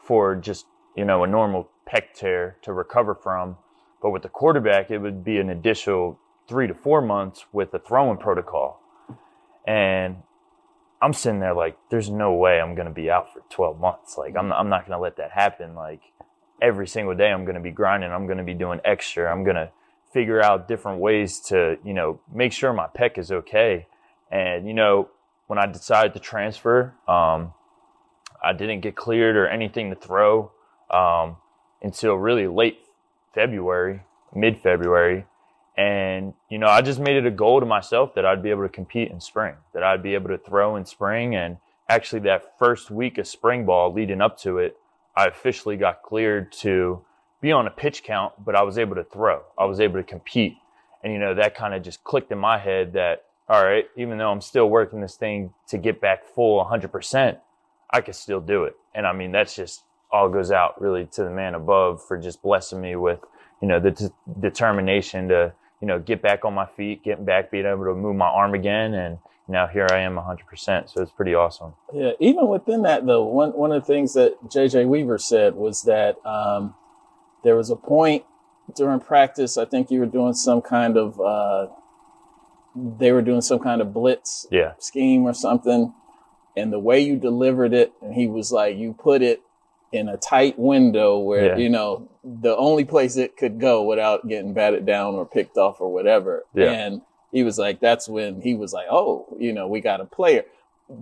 for 0.03 0.37
just 0.37 0.67
you 0.97 1.05
know 1.05 1.25
a 1.25 1.27
normal 1.27 1.71
pec 1.87 2.15
tear 2.15 2.57
to 2.63 2.73
recover 2.73 3.15
from, 3.15 3.57
but 4.03 4.11
with 4.11 4.23
the 4.23 4.29
quarterback, 4.29 4.91
it 4.91 4.99
would 4.99 5.25
be 5.25 5.39
an 5.39 5.51
additional 5.51 6.19
three 6.49 6.67
to 6.67 6.75
four 6.75 7.01
months 7.01 7.47
with 7.53 7.71
the 7.71 7.79
throwing 7.79 8.19
protocol. 8.19 8.81
And 9.67 10.17
I'm 11.01 11.13
sitting 11.13 11.41
there 11.41 11.55
like, 11.55 11.79
there's 11.91 12.11
no 12.11 12.35
way 12.35 12.61
I'm 12.61 12.75
to 12.89 12.93
be 12.93 13.09
out 13.11 13.33
for 13.33 13.43
12 13.49 13.79
months. 13.79 14.19
Like, 14.19 14.35
I'm, 14.37 14.53
I'm 14.53 14.69
not 14.69 14.87
to 14.99 15.03
let 15.03 15.17
that 15.17 15.31
happen. 15.31 15.75
Like, 15.75 16.01
every 16.61 16.87
single 16.87 17.15
day 17.15 17.31
I'm 17.31 17.45
going 17.45 17.55
to 17.55 17.61
be 17.61 17.71
grinding. 17.71 18.11
I'm 18.11 18.27
going 18.27 18.39
to 18.39 18.45
be 18.45 18.55
doing 18.55 18.81
extra. 18.85 19.31
I'm 19.31 19.45
going 19.45 19.57
to 19.57 19.71
figure 20.13 20.43
out 20.43 20.69
different 20.69 21.01
ways 21.01 21.41
to, 21.41 21.79
you 21.85 21.95
know, 21.95 22.21
make 22.33 22.53
sure 22.53 22.73
my 22.73 22.87
pec 22.87 23.19
is 23.19 23.31
okay. 23.31 23.87
And, 24.31 24.67
you 24.67 24.75
know, 24.75 25.09
when 25.47 25.59
I 25.59 25.67
decided 25.67 26.15
to 26.15 26.21
transfer, 26.21 26.95
um, 27.09 27.55
I 28.43 28.53
didn't 28.53 28.81
get 28.81 28.97
cleared 28.97 29.37
or 29.37 29.49
anything 29.49 29.91
to 29.91 29.97
throw 29.97 30.53
um, 30.91 31.37
until 31.83 32.15
really 32.15 32.47
late 32.47 32.81
February, 33.35 34.03
mid 34.35 34.61
February. 34.61 35.27
And, 35.77 36.35
you 36.49 36.59
know, 36.59 36.67
I 36.67 36.83
just 36.83 37.01
made 37.01 37.17
it 37.17 37.27
a 37.27 37.31
goal 37.31 37.61
to 37.61 37.67
myself 37.67 38.15
that 38.15 38.27
I'd 38.27 38.43
be 38.43 38.51
able 38.51 38.63
to 38.63 38.69
compete 38.69 39.11
in 39.11 39.21
spring, 39.21 39.55
that 39.73 39.83
I'd 39.83 40.03
be 40.03 40.15
able 40.15 40.29
to 40.29 40.39
throw 40.39 40.77
in 40.77 40.85
spring. 40.85 41.35
And 41.35 41.59
actually, 41.89 42.21
that 42.21 42.59
first 42.59 42.91
week 42.91 43.19
of 43.19 43.27
spring 43.27 43.65
ball 43.65 43.93
leading 43.93 44.21
up 44.21 44.39
to 44.41 44.59
it, 44.59 44.77
I 45.17 45.27
officially 45.27 45.77
got 45.77 46.03
cleared 46.03 46.53
to 46.53 47.05
be 47.41 47.53
on 47.53 47.67
a 47.67 47.71
pitch 47.71 48.03
count, 48.03 48.33
but 48.45 48.55
I 48.55 48.63
was 48.63 48.79
able 48.79 48.95
to 48.97 49.05
throw. 49.05 49.43
I 49.59 49.65
was 49.65 49.81
able 49.81 49.97
to 49.97 50.03
compete. 50.03 50.57
And, 51.03 51.13
you 51.13 51.19
know, 51.19 51.35
that 51.35 51.55
kind 51.55 51.75
of 51.75 51.83
just 51.83 52.05
clicked 52.05 52.31
in 52.31 52.39
my 52.39 52.59
head 52.59 52.93
that, 52.93 53.25
all 53.49 53.65
right, 53.65 53.87
even 53.97 54.19
though 54.19 54.31
I'm 54.31 54.41
still 54.41 54.69
working 54.69 55.01
this 55.01 55.17
thing 55.17 55.53
to 55.69 55.79
get 55.79 56.01
back 56.01 56.25
full 56.25 56.63
100%, 56.65 57.39
I 57.91 58.01
could 58.01 58.15
still 58.15 58.41
do 58.41 58.65
it. 58.65 58.75
And 58.95 59.07
I 59.07 59.13
mean, 59.13 59.33
that's 59.33 59.57
just 59.57 59.83
all 60.13 60.29
goes 60.29 60.51
out 60.51 60.81
really 60.81 61.07
to 61.07 61.25
the 61.25 61.31
man 61.31 61.55
above 61.55 62.05
for 62.05 62.19
just 62.19 62.43
blessing 62.43 62.81
me 62.81 62.97
with, 62.97 63.21
you 63.63 63.69
know, 63.69 63.81
the 63.81 63.93
t- 63.93 64.09
determination 64.41 65.29
to, 65.29 65.53
you 65.81 65.87
know, 65.87 65.99
get 65.99 66.21
back 66.21 66.45
on 66.45 66.55
my 66.55 66.67
feet, 66.67 67.03
getting 67.03 67.25
back, 67.25 67.51
being 67.51 67.67
able 67.67 67.85
to 67.85 67.95
move 67.95 68.17
my 68.17 68.27
arm 68.27 68.55
again. 68.55 68.95
And 68.95 69.19
now 69.51 69.67
here 69.67 69.87
I 69.91 69.99
am 69.99 70.17
100%. 70.17 70.91
So 70.91 71.03
it's 71.03 71.13
pretty 71.13 71.35
awesome. 71.35 71.75
Yeah. 71.93 72.13
Even 72.21 72.49
within 72.49 72.83
that, 72.83 73.05
though, 73.07 73.25
one, 73.25 73.51
one 73.51 73.73
of 73.73 73.83
the 73.83 73.93
things 73.93 74.15
that 74.15 74.35
JJ 74.45 74.87
Weaver 74.87 75.19
said 75.19 75.55
was 75.55 75.83
that 75.83 76.17
um, 76.25 76.75
there 77.45 77.57
was 77.57 77.71
a 77.71 77.77
point 77.77 78.25
during 78.77 79.01
practice, 79.01 79.59
I 79.59 79.65
think 79.65 79.91
you 79.91 80.01
were 80.01 80.07
doing 80.07 80.35
some 80.35 80.63
kind 80.63 80.97
of, 80.97 81.21
uh, 81.21 81.67
they 82.75 83.13
were 83.13 83.23
doing 83.23 83.41
some 83.41 83.59
kind 83.59 83.81
of 83.81 83.93
blitz 83.93 84.47
yeah. 84.51 84.73
scheme 84.79 85.25
or 85.25 85.35
something. 85.35 85.93
And 86.57 86.73
the 86.73 86.79
way 86.79 87.01
you 87.01 87.17
delivered 87.17 87.73
it, 87.73 87.93
and 88.01 88.15
he 88.15 88.27
was 88.27 88.53
like, 88.53 88.77
you 88.77 88.95
put 88.99 89.23
it 89.23 89.43
in 89.93 90.09
a 90.09 90.17
tight 90.17 90.59
window 90.59 91.19
where 91.19 91.47
yeah. 91.47 91.57
you 91.57 91.69
know 91.69 92.09
the 92.23 92.57
only 92.57 92.85
place 92.85 93.17
it 93.17 93.37
could 93.37 93.59
go 93.59 93.83
without 93.83 94.29
getting 94.29 94.55
batted 94.55 94.87
down 94.87 95.15
or 95.15 95.27
picked 95.27 95.57
off 95.57 95.81
or 95.81 95.93
whatever. 95.93 96.45
Yeah. 96.55 96.71
And 96.71 97.03
he 97.33 97.43
was 97.43 97.59
like, 97.59 97.81
that's 97.81 98.09
when 98.09 98.41
he 98.43 98.55
was 98.55 98.73
like, 98.73 98.87
oh, 98.91 99.27
you 99.39 99.53
know, 99.53 99.67
we 99.67 99.81
got 99.81 100.01
a 100.01 100.05
player. 100.05 100.45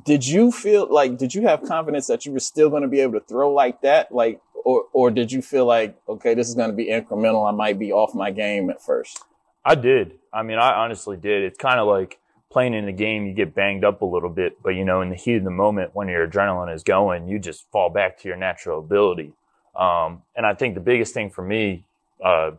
Did 0.05 0.27
you 0.27 0.53
feel 0.53 0.93
like 0.93 1.17
did 1.17 1.35
you 1.35 1.43
have 1.43 1.63
confidence 1.63 2.07
that 2.09 2.27
you 2.27 2.33
were 2.33 2.41
still 2.41 2.69
going 2.69 2.83
to 2.83 2.89
be 2.89 3.01
able 3.01 3.15
to 3.15 3.25
throw 3.27 3.53
like 3.53 3.81
that, 3.83 4.13
like, 4.13 4.41
or 4.65 4.85
or 4.93 5.11
did 5.11 5.33
you 5.33 5.41
feel 5.41 5.65
like 5.65 5.97
okay, 6.09 6.35
this 6.35 6.49
is 6.49 6.55
going 6.55 6.71
to 6.71 6.77
be 6.77 6.87
incremental? 6.87 7.49
I 7.49 7.53
might 7.53 7.79
be 7.79 7.91
off 7.91 8.15
my 8.15 8.31
game 8.31 8.69
at 8.69 8.83
first. 8.83 9.25
I 9.65 9.75
did. 9.75 10.19
I 10.33 10.43
mean, 10.43 10.59
I 10.59 10.75
honestly 10.75 11.17
did. 11.17 11.43
It's 11.43 11.59
kind 11.59 11.81
of 11.81 11.87
like 11.87 12.19
playing 12.51 12.75
in 12.75 12.87
the 12.87 12.93
game, 12.93 13.27
you 13.27 13.35
get 13.35 13.55
banged 13.55 13.85
up 13.85 14.03
a 14.03 14.05
little 14.05 14.31
bit, 14.31 14.63
but 14.63 14.71
you 14.71 14.85
know, 14.85 15.03
in 15.03 15.11
the 15.11 15.17
heat 15.17 15.37
of 15.37 15.45
the 15.45 15.51
moment, 15.51 15.91
when 15.95 16.09
your 16.09 16.27
adrenaline 16.27 16.75
is 16.75 16.83
going, 16.83 17.29
you 17.29 17.39
just 17.39 17.71
fall 17.71 17.91
back 17.91 18.19
to 18.19 18.29
your 18.29 18.37
natural 18.37 18.79
ability. 18.79 19.33
Um, 19.77 20.23
and 20.35 20.47
I 20.47 20.55
think 20.55 20.75
the 20.75 20.81
biggest 20.81 21.15
thing 21.15 21.31
for 21.31 21.43
me, 21.43 21.85
uh, 22.25 22.53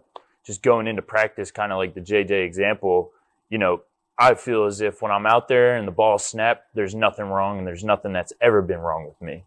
just 0.45 0.61
going 0.61 0.88
into 0.88 1.01
practice, 1.01 1.51
kind 1.51 1.71
of 1.71 1.77
like 1.77 1.95
the 1.95 2.01
JJ 2.01 2.45
example, 2.45 3.11
you 3.50 3.58
know, 3.58 3.82
I 4.18 4.34
feel 4.34 4.65
as 4.65 4.82
if 4.82 5.01
when 5.01 5.12
I'm 5.12 5.25
out 5.25 5.48
there 5.48 5.75
and 5.75 5.88
the 5.88 5.91
ball 5.91 6.18
snapped, 6.18 6.75
there's 6.75 6.96
nothing 6.96 7.25
wrong 7.25 7.58
and 7.58 7.68
there's 7.68 7.84
nothing 7.84 8.13
that's 8.13 8.34
ever 8.41 8.62
been 8.62 8.79
wrong 8.79 9.06
with 9.06 9.22
me. 9.22 9.46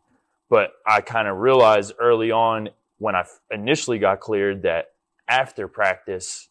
But 0.48 0.72
I 0.86 1.00
kind 1.00 1.28
of 1.28 1.38
realized 1.38 1.92
early 1.98 2.30
on 2.30 2.70
when 2.98 3.14
I 3.14 3.24
initially 3.50 3.98
got 3.98 4.20
cleared 4.20 4.62
that 4.62 4.92
after 5.28 5.68
practice, 5.68 6.48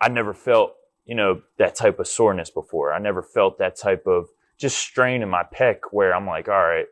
I 0.00 0.08
never 0.08 0.34
felt 0.34 0.74
you 1.06 1.14
know, 1.14 1.42
that 1.58 1.74
type 1.74 1.98
of 1.98 2.06
soreness 2.06 2.50
before. 2.50 2.92
I 2.92 2.98
never 2.98 3.22
felt 3.22 3.58
that 3.58 3.76
type 3.76 4.06
of 4.06 4.28
just 4.56 4.78
strain 4.78 5.22
in 5.22 5.28
my 5.28 5.42
pec 5.42 5.78
where 5.90 6.14
I'm 6.14 6.26
like, 6.26 6.48
all 6.48 6.62
right, 6.62 6.86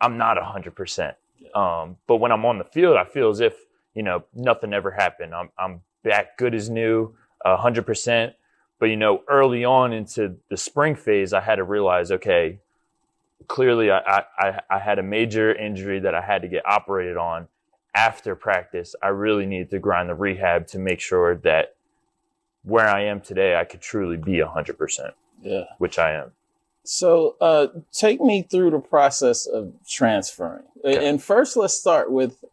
I'm 0.00 0.18
not 0.18 0.36
100%. 0.36 1.14
Um, 1.54 1.96
but 2.06 2.16
when 2.16 2.32
I'm 2.32 2.44
on 2.44 2.58
the 2.58 2.64
field, 2.64 2.96
I 2.96 3.04
feel 3.04 3.30
as 3.30 3.40
if, 3.40 3.54
you 3.94 4.02
know, 4.02 4.24
nothing 4.34 4.72
ever 4.72 4.90
happened. 4.90 5.34
I'm, 5.34 5.50
I'm 5.58 5.82
back 6.02 6.36
good 6.36 6.54
as 6.54 6.68
new, 6.68 7.14
100%. 7.46 8.34
But, 8.78 8.86
you 8.86 8.96
know, 8.96 9.22
early 9.28 9.64
on 9.64 9.92
into 9.92 10.36
the 10.50 10.56
spring 10.56 10.94
phase, 10.94 11.32
I 11.32 11.40
had 11.40 11.56
to 11.56 11.64
realize, 11.64 12.12
okay, 12.12 12.60
clearly 13.48 13.90
I, 13.90 14.24
I, 14.38 14.60
I 14.70 14.78
had 14.78 14.98
a 14.98 15.02
major 15.02 15.52
injury 15.52 16.00
that 16.00 16.14
I 16.14 16.20
had 16.20 16.42
to 16.42 16.48
get 16.48 16.64
operated 16.66 17.16
on 17.16 17.48
after 17.94 18.36
practice. 18.36 18.94
I 19.02 19.08
really 19.08 19.46
needed 19.46 19.70
to 19.70 19.78
grind 19.78 20.08
the 20.08 20.14
rehab 20.14 20.66
to 20.68 20.78
make 20.78 21.00
sure 21.00 21.36
that 21.36 21.74
where 22.62 22.88
I 22.88 23.04
am 23.04 23.20
today, 23.20 23.56
I 23.56 23.64
could 23.64 23.80
truly 23.80 24.16
be 24.16 24.40
hundred 24.40 24.78
percent. 24.78 25.14
Yeah, 25.42 25.64
which 25.78 25.98
I 25.98 26.12
am. 26.12 26.32
So, 26.84 27.36
uh, 27.40 27.68
take 27.92 28.20
me 28.20 28.42
through 28.42 28.70
the 28.70 28.78
process 28.78 29.46
of 29.46 29.72
transferring. 29.88 30.64
Okay. 30.84 31.08
And 31.08 31.22
first, 31.22 31.56
let's 31.56 31.74
start 31.74 32.10
with 32.10 32.44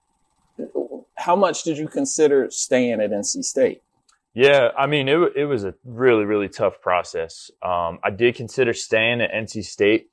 how 1.18 1.36
much 1.36 1.64
did 1.64 1.78
you 1.78 1.88
consider 1.88 2.50
staying 2.52 3.02
at 3.02 3.12
NC 3.12 3.44
State? 3.44 3.82
Yeah, 4.36 4.72
I 4.78 4.86
mean, 4.86 5.08
it, 5.08 5.18
it 5.38 5.46
was 5.46 5.64
a 5.64 5.74
really, 5.86 6.26
really 6.26 6.50
tough 6.50 6.82
process. 6.82 7.50
Um, 7.64 8.00
I 8.04 8.10
did 8.16 8.36
consider 8.36 8.74
staying 8.74 9.22
at 9.22 9.32
NC 9.32 9.64
State. 9.64 10.10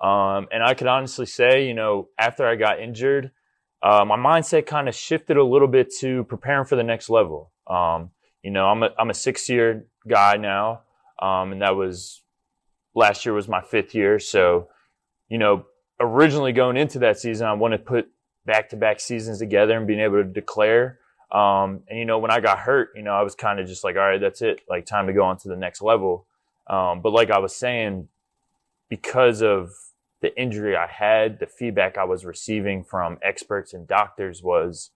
Um, 0.00 0.46
and 0.52 0.62
I 0.62 0.74
could 0.74 0.86
honestly 0.86 1.26
say, 1.26 1.66
you 1.66 1.74
know, 1.74 2.08
after 2.16 2.46
I 2.46 2.54
got 2.54 2.78
injured, 2.78 3.32
uh, 3.82 4.04
my 4.04 4.16
mindset 4.16 4.66
kind 4.66 4.88
of 4.88 4.94
shifted 4.94 5.36
a 5.36 5.44
little 5.44 5.66
bit 5.66 5.92
to 6.00 6.22
preparing 6.24 6.66
for 6.66 6.76
the 6.76 6.84
next 6.84 7.10
level. 7.10 7.50
Um, 7.66 8.10
you 8.42 8.50
know, 8.50 8.66
I'm 8.66 8.82
a 8.82 8.90
I'm 8.98 9.10
a 9.10 9.14
six 9.14 9.48
year 9.48 9.86
guy 10.08 10.36
now, 10.36 10.82
um, 11.20 11.52
and 11.52 11.62
that 11.62 11.74
was 11.74 12.22
last 12.94 13.26
year 13.26 13.34
was 13.34 13.48
my 13.48 13.60
fifth 13.60 13.94
year. 13.94 14.18
So, 14.18 14.68
you 15.28 15.38
know, 15.38 15.64
originally 15.98 16.52
going 16.52 16.76
into 16.76 17.00
that 17.00 17.18
season, 17.18 17.46
I 17.46 17.54
wanted 17.54 17.78
to 17.78 17.84
put 17.84 18.08
back 18.46 18.68
to 18.70 18.76
back 18.76 19.00
seasons 19.00 19.38
together 19.38 19.76
and 19.76 19.86
being 19.86 20.00
able 20.00 20.16
to 20.16 20.24
declare. 20.24 21.00
Um, 21.32 21.82
and 21.88 21.98
you 21.98 22.04
know, 22.04 22.18
when 22.18 22.30
I 22.30 22.40
got 22.40 22.58
hurt, 22.58 22.90
you 22.94 23.02
know, 23.02 23.12
I 23.12 23.22
was 23.22 23.34
kind 23.34 23.58
of 23.58 23.66
just 23.66 23.84
like, 23.84 23.96
all 23.96 24.02
right, 24.02 24.20
that's 24.20 24.42
it, 24.42 24.60
like 24.68 24.86
time 24.86 25.06
to 25.06 25.12
go 25.12 25.24
on 25.24 25.36
to 25.38 25.48
the 25.48 25.56
next 25.56 25.82
level. 25.82 26.26
Um, 26.66 27.00
but 27.00 27.12
like 27.12 27.30
I 27.30 27.38
was 27.38 27.54
saying, 27.54 28.08
because 28.88 29.42
of 29.42 29.70
the 30.20 30.38
injury 30.40 30.76
I 30.76 30.86
had, 30.86 31.38
the 31.40 31.46
feedback 31.46 31.98
I 31.98 32.04
was 32.04 32.24
receiving 32.24 32.84
from 32.84 33.18
experts 33.22 33.74
and 33.74 33.86
doctors 33.86 34.42
was 34.42 34.90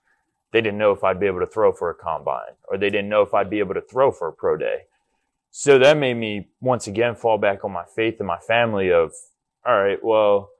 they 0.52 0.60
didn't 0.60 0.78
know 0.78 0.92
if 0.92 1.04
I'd 1.04 1.20
be 1.20 1.26
able 1.26 1.40
to 1.40 1.46
throw 1.46 1.72
for 1.72 1.90
a 1.90 1.94
combine 1.94 2.54
or 2.68 2.78
they 2.78 2.90
didn't 2.90 3.08
know 3.08 3.22
if 3.22 3.34
I'd 3.34 3.50
be 3.50 3.58
able 3.58 3.74
to 3.74 3.82
throw 3.82 4.10
for 4.10 4.28
a 4.28 4.32
pro 4.32 4.56
day. 4.56 4.82
So 5.50 5.78
that 5.78 5.96
made 5.96 6.14
me 6.14 6.48
once 6.60 6.86
again 6.86 7.14
fall 7.14 7.38
back 7.38 7.64
on 7.64 7.72
my 7.72 7.84
faith 7.94 8.16
and 8.20 8.26
my 8.26 8.38
family 8.38 8.90
of, 8.92 9.12
all 9.66 9.78
right, 9.78 10.02
well, 10.02 10.50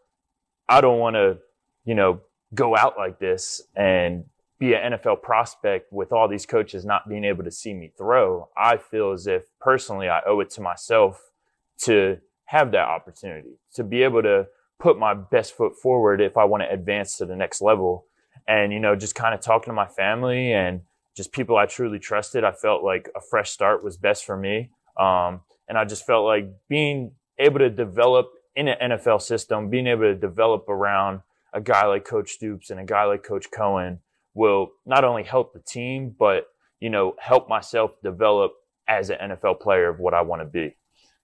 I 0.69 0.81
don't 0.81 0.99
want 0.99 1.15
to, 1.15 1.39
you 1.85 1.95
know, 1.95 2.21
go 2.55 2.77
out 2.77 2.99
like 2.99 3.19
this 3.19 3.63
and 3.77 4.25
be 4.59 4.75
an 4.75 4.93
NFL 4.93 5.23
prospect 5.23 5.93
with 5.93 6.13
all 6.13 6.29
these 6.29 6.47
coaches 6.47 6.85
not 6.85 7.09
being 7.09 7.25
able 7.25 7.45
to 7.45 7.51
see 7.51 7.75
me 7.75 7.93
throw. 7.97 8.49
I 8.57 8.77
feel 8.77 9.13
as 9.13 9.27
if 9.27 9.45
personally 9.61 10.09
I 10.09 10.21
owe 10.27 10.41
it 10.41 10.51
to 10.51 10.61
myself 10.61 11.31
to 11.83 12.19
have 12.47 12.73
that 12.73 12.89
opportunity, 12.89 13.59
to 13.75 13.85
be 13.85 14.03
able 14.03 14.23
to 14.23 14.47
put 14.79 14.99
my 14.99 15.15
best 15.15 15.57
foot 15.57 15.77
forward 15.77 16.21
if 16.21 16.37
I 16.37 16.45
want 16.45 16.63
to 16.63 16.73
advance 16.73 17.17
to 17.19 17.27
the 17.27 17.37
next 17.37 17.61
level 17.61 18.07
and 18.47 18.73
you 18.73 18.81
know 18.81 18.97
just 18.97 19.15
kind 19.15 19.35
of 19.35 19.41
talking 19.41 19.71
to 19.71 19.75
my 19.75 19.87
family 19.87 20.53
and 20.53 20.81
just 21.15 21.33
people 21.33 21.57
I 21.57 21.67
truly 21.67 21.99
trusted. 21.99 22.45
I 22.45 22.53
felt 22.53 22.83
like 22.83 23.11
a 23.15 23.21
fresh 23.21 23.51
start 23.51 23.85
was 23.85 23.97
best 23.97 24.25
for 24.25 24.37
me, 24.37 24.71
um, 24.99 25.41
and 25.69 25.77
I 25.77 25.85
just 25.85 26.07
felt 26.07 26.25
like 26.25 26.49
being 26.69 27.13
able 27.39 27.59
to 27.59 27.71
develop 27.71 28.31
in 28.57 28.69
an 28.69 28.93
NFL 28.93 29.23
system, 29.23 29.69
being 29.69 29.87
able 29.87 30.03
to 30.03 30.15
develop 30.15 30.69
around 30.69 31.21
a 31.53 31.61
guy 31.61 31.87
like 31.87 32.05
Coach 32.05 32.33
Stoops 32.33 32.71
and 32.71 32.81
a 32.81 32.85
guy 32.85 33.05
like 33.05 33.23
Coach 33.23 33.51
Coen 33.51 33.99
will 34.39 34.71
not 34.87 35.05
only 35.05 35.25
help 35.25 35.53
the 35.53 35.61
team, 35.61 36.15
but 36.19 36.47
you 36.81 36.89
know 36.89 37.15
help 37.19 37.49
myself 37.49 37.91
develop 38.03 38.53
as 38.89 39.11
an 39.11 39.19
NFL 39.21 39.61
player 39.61 39.89
of 39.89 39.99
what 39.99 40.15
I 40.15 40.23
want 40.23 40.43
to 40.43 40.47
be. 40.47 40.75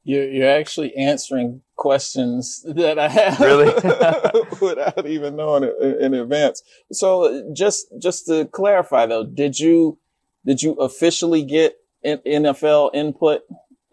You're, 0.07 0.31
you're 0.31 0.51
actually 0.51 0.95
answering 0.97 1.63
questions 1.77 2.63
that 2.69 2.99
I 2.99 3.09
have 3.09 3.41
really 3.41 3.73
without 4.61 5.07
even 5.07 5.37
knowing 5.37 5.65
it 5.65 5.75
in 6.01 6.13
advance. 6.13 6.63
So 6.93 7.51
just, 7.55 7.87
just 8.01 8.27
to 8.27 8.45
clarify 8.45 9.07
though, 9.07 9.25
did 9.25 9.59
you, 9.59 9.99
did 10.45 10.63
you 10.63 10.73
officially 10.75 11.43
get 11.43 11.79
NFL 12.05 12.95
input 12.95 13.43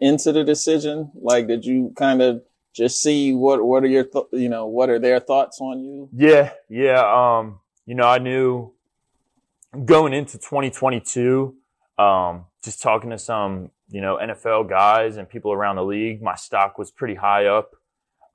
into 0.00 0.32
the 0.32 0.44
decision? 0.44 1.10
Like, 1.14 1.48
did 1.48 1.64
you 1.64 1.94
kind 1.96 2.20
of 2.20 2.42
just 2.74 3.02
see 3.02 3.32
what, 3.32 3.64
what 3.64 3.82
are 3.82 3.88
your, 3.88 4.04
th- 4.04 4.26
you 4.32 4.50
know, 4.50 4.66
what 4.66 4.90
are 4.90 4.98
their 4.98 5.18
thoughts 5.18 5.62
on 5.62 5.80
you? 5.80 6.10
Yeah. 6.12 6.52
Yeah. 6.68 7.00
Um, 7.38 7.60
you 7.86 7.94
know, 7.94 8.06
I 8.06 8.18
knew 8.18 8.74
going 9.84 10.12
into 10.12 10.38
2022, 10.38 11.54
um, 11.98 12.46
just 12.62 12.82
talking 12.82 13.10
to 13.10 13.18
some 13.18 13.70
you 13.92 14.00
know, 14.00 14.18
NFL 14.20 14.70
guys 14.70 15.18
and 15.18 15.28
people 15.28 15.52
around 15.52 15.76
the 15.76 15.84
league, 15.84 16.22
my 16.22 16.34
stock 16.34 16.78
was 16.78 16.90
pretty 16.90 17.14
high 17.14 17.44
up. 17.44 17.72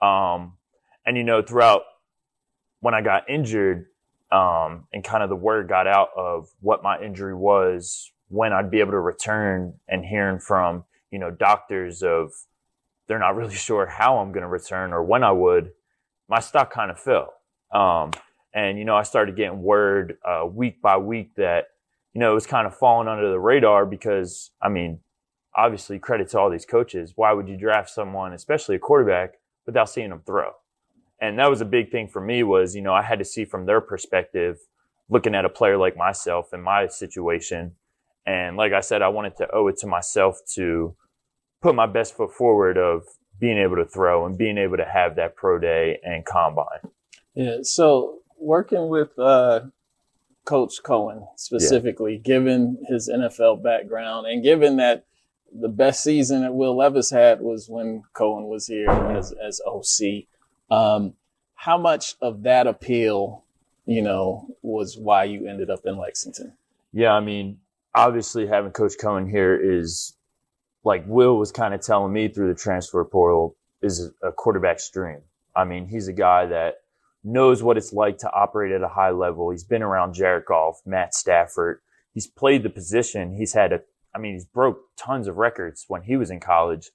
Um, 0.02 0.54
and 1.04 1.18
you 1.18 1.24
know, 1.24 1.42
throughout 1.42 1.82
when 2.80 2.94
I 2.94 3.02
got 3.02 3.28
injured, 3.28 3.88
um, 4.32 4.86
and 4.94 5.04
kind 5.04 5.24
of 5.24 5.30
the 5.30 5.36
word 5.36 5.68
got 5.68 5.88
out 5.88 6.10
of 6.16 6.50
what 6.60 6.84
my 6.84 7.02
injury 7.02 7.34
was, 7.34 8.12
when 8.28 8.54
I'd 8.54 8.70
be 8.70 8.82
able 8.82 8.92
to 8.92 9.00
return, 9.00 9.74
and 9.88 10.06
hearing 10.06 10.40
from 10.40 10.86
you 11.12 11.18
know 11.18 11.32
doctors 11.32 12.04
of 12.04 12.34
they're 13.08 13.20
not 13.20 13.36
really 13.36 13.56
sure 13.68 13.88
how 13.88 14.20
I'm 14.20 14.32
going 14.32 14.44
to 14.44 14.48
return 14.48 14.94
or 14.94 15.04
when 15.04 15.24
I 15.24 15.32
would, 15.32 15.72
my 16.30 16.40
stock 16.40 16.72
kind 16.72 16.92
of 16.92 17.00
fell. 17.00 17.34
Um, 17.72 18.12
and 18.58 18.80
you 18.80 18.86
know, 18.86 18.96
I 18.96 19.04
started 19.04 19.36
getting 19.36 19.62
word 19.62 20.18
uh, 20.26 20.44
week 20.52 20.82
by 20.82 20.98
week 20.98 21.36
that 21.36 21.68
you 22.14 22.20
know 22.20 22.32
it 22.32 22.34
was 22.34 22.48
kind 22.48 22.66
of 22.66 22.76
falling 22.76 23.08
under 23.08 23.30
the 23.30 23.40
radar 23.40 23.86
because 23.86 24.50
I 24.60 24.70
mean, 24.70 25.00
obviously 25.56 26.00
credit 26.00 26.30
to 26.30 26.40
all 26.40 26.50
these 26.50 26.66
coaches. 26.66 27.14
Why 27.16 27.34
would 27.34 27.48
you 27.48 27.56
draft 27.56 27.92
someone, 27.92 28.34
especially 28.34 28.76
a 28.76 28.80
quarterback, 28.80 29.36
without 29.68 29.92
seeing 29.92 30.10
them 30.10 30.24
throw? 30.26 30.54
And 31.22 31.38
that 31.38 31.52
was 31.52 31.62
a 31.62 31.66
big 31.66 31.92
thing 31.92 32.08
for 32.08 32.20
me 32.20 32.42
was, 32.42 32.76
you 32.76 32.82
know, 32.82 32.94
I 32.94 33.04
had 33.04 33.20
to 33.20 33.26
see 33.26 33.46
from 33.46 33.68
their 33.68 33.80
perspective, 33.80 34.58
looking 35.08 35.36
at 35.36 35.46
a 35.46 35.50
player 35.50 35.78
like 35.78 35.96
myself 35.96 36.52
in 36.52 36.62
my 36.62 36.88
situation. 36.88 37.74
And 38.26 38.58
like 38.58 38.74
I 38.74 38.82
said, 38.82 39.04
I 39.04 39.10
wanted 39.10 39.38
to 39.38 39.48
owe 39.54 39.68
it 39.68 39.78
to 39.78 39.88
myself 39.88 40.40
to 40.56 40.96
put 41.62 41.76
my 41.76 41.86
best 41.86 42.18
foot 42.18 42.32
forward 42.34 42.78
of 42.80 43.04
being 43.40 43.60
able 43.60 43.76
to 43.76 43.86
throw 43.86 44.26
and 44.26 44.36
being 44.36 44.58
able 44.58 44.78
to 44.78 44.86
have 44.86 45.16
that 45.18 45.36
pro 45.36 45.60
day 45.60 46.00
and 46.04 46.26
combine. 46.26 46.82
Yeah. 47.36 47.58
So 47.62 48.22
working 48.40 48.90
with 48.90 49.18
uh, 49.20 49.62
Coach 50.46 50.82
Coen 50.84 51.28
specifically, 51.36 52.14
yeah. 52.14 52.22
given 52.22 52.78
his 52.88 53.10
NFL 53.10 53.64
background 53.64 54.28
and 54.28 54.44
given 54.44 54.78
that 54.78 55.06
the 55.54 55.70
best 55.70 56.04
season 56.04 56.42
that 56.42 56.54
Will 56.54 56.76
Levis 56.76 57.10
had 57.10 57.42
was 57.42 57.70
when 57.70 58.04
Coen 58.14 58.48
was 58.48 58.68
here 58.68 58.90
as, 58.90 59.34
as 59.34 59.62
OC. 59.66 60.26
Um, 60.70 61.14
how 61.56 61.78
much 61.78 62.16
of 62.22 62.44
that 62.44 62.68
appeal, 62.68 63.44
you 63.86 64.02
know, 64.02 64.48
was 64.62 64.98
why 64.98 65.24
you 65.24 65.48
ended 65.48 65.70
up 65.70 65.82
in 65.86 65.98
Lexington? 65.98 66.54
Yeah, 66.94 67.14
I 67.14 67.20
mean, 67.20 67.60
obviously 67.94 68.48
having 68.48 68.72
Coach 68.72 68.94
Coen 69.02 69.30
here 69.30 69.56
is 69.56 70.16
like 70.84 71.04
Will 71.08 71.38
was 71.38 71.52
kind 71.52 71.74
of 71.74 71.82
telling 71.82 72.14
me 72.14 72.28
through 72.28 72.54
the 72.54 72.60
transfer 72.60 73.04
portal 73.04 73.56
is 73.82 74.12
a 74.24 74.32
quarterback's 74.32 74.90
dream. 74.90 75.20
I 75.56 75.66
mean, 75.66 75.88
he's 75.88 76.08
a 76.08 76.14
guy 76.14 76.46
that 76.48 76.82
knows 77.28 77.62
what 77.62 77.78
it's 77.78 77.94
like 77.94 78.18
to 78.20 78.32
operate 78.32 78.72
at 78.72 78.82
a 78.82 78.88
high 78.88 79.12
level. 79.12 79.52
He's 79.52 79.64
been 79.64 79.84
around 79.84 80.14
Jared 80.14 80.46
Goff, 80.46 80.82
Matt 80.86 81.14
Stafford. 81.14 81.80
He's 82.14 82.28
played 82.28 82.64
the 82.64 82.70
position. 82.70 83.36
He's 83.36 83.54
had 83.54 83.74
a 83.74 83.82
I 84.16 84.20
mean, 84.20 84.34
he's 84.34 84.46
broke 84.46 84.80
tons 84.98 85.28
of 85.28 85.38
records 85.38 85.86
when 85.88 86.02
he 86.02 86.16
was 86.16 86.32
in 86.32 86.40
college. 86.40 86.90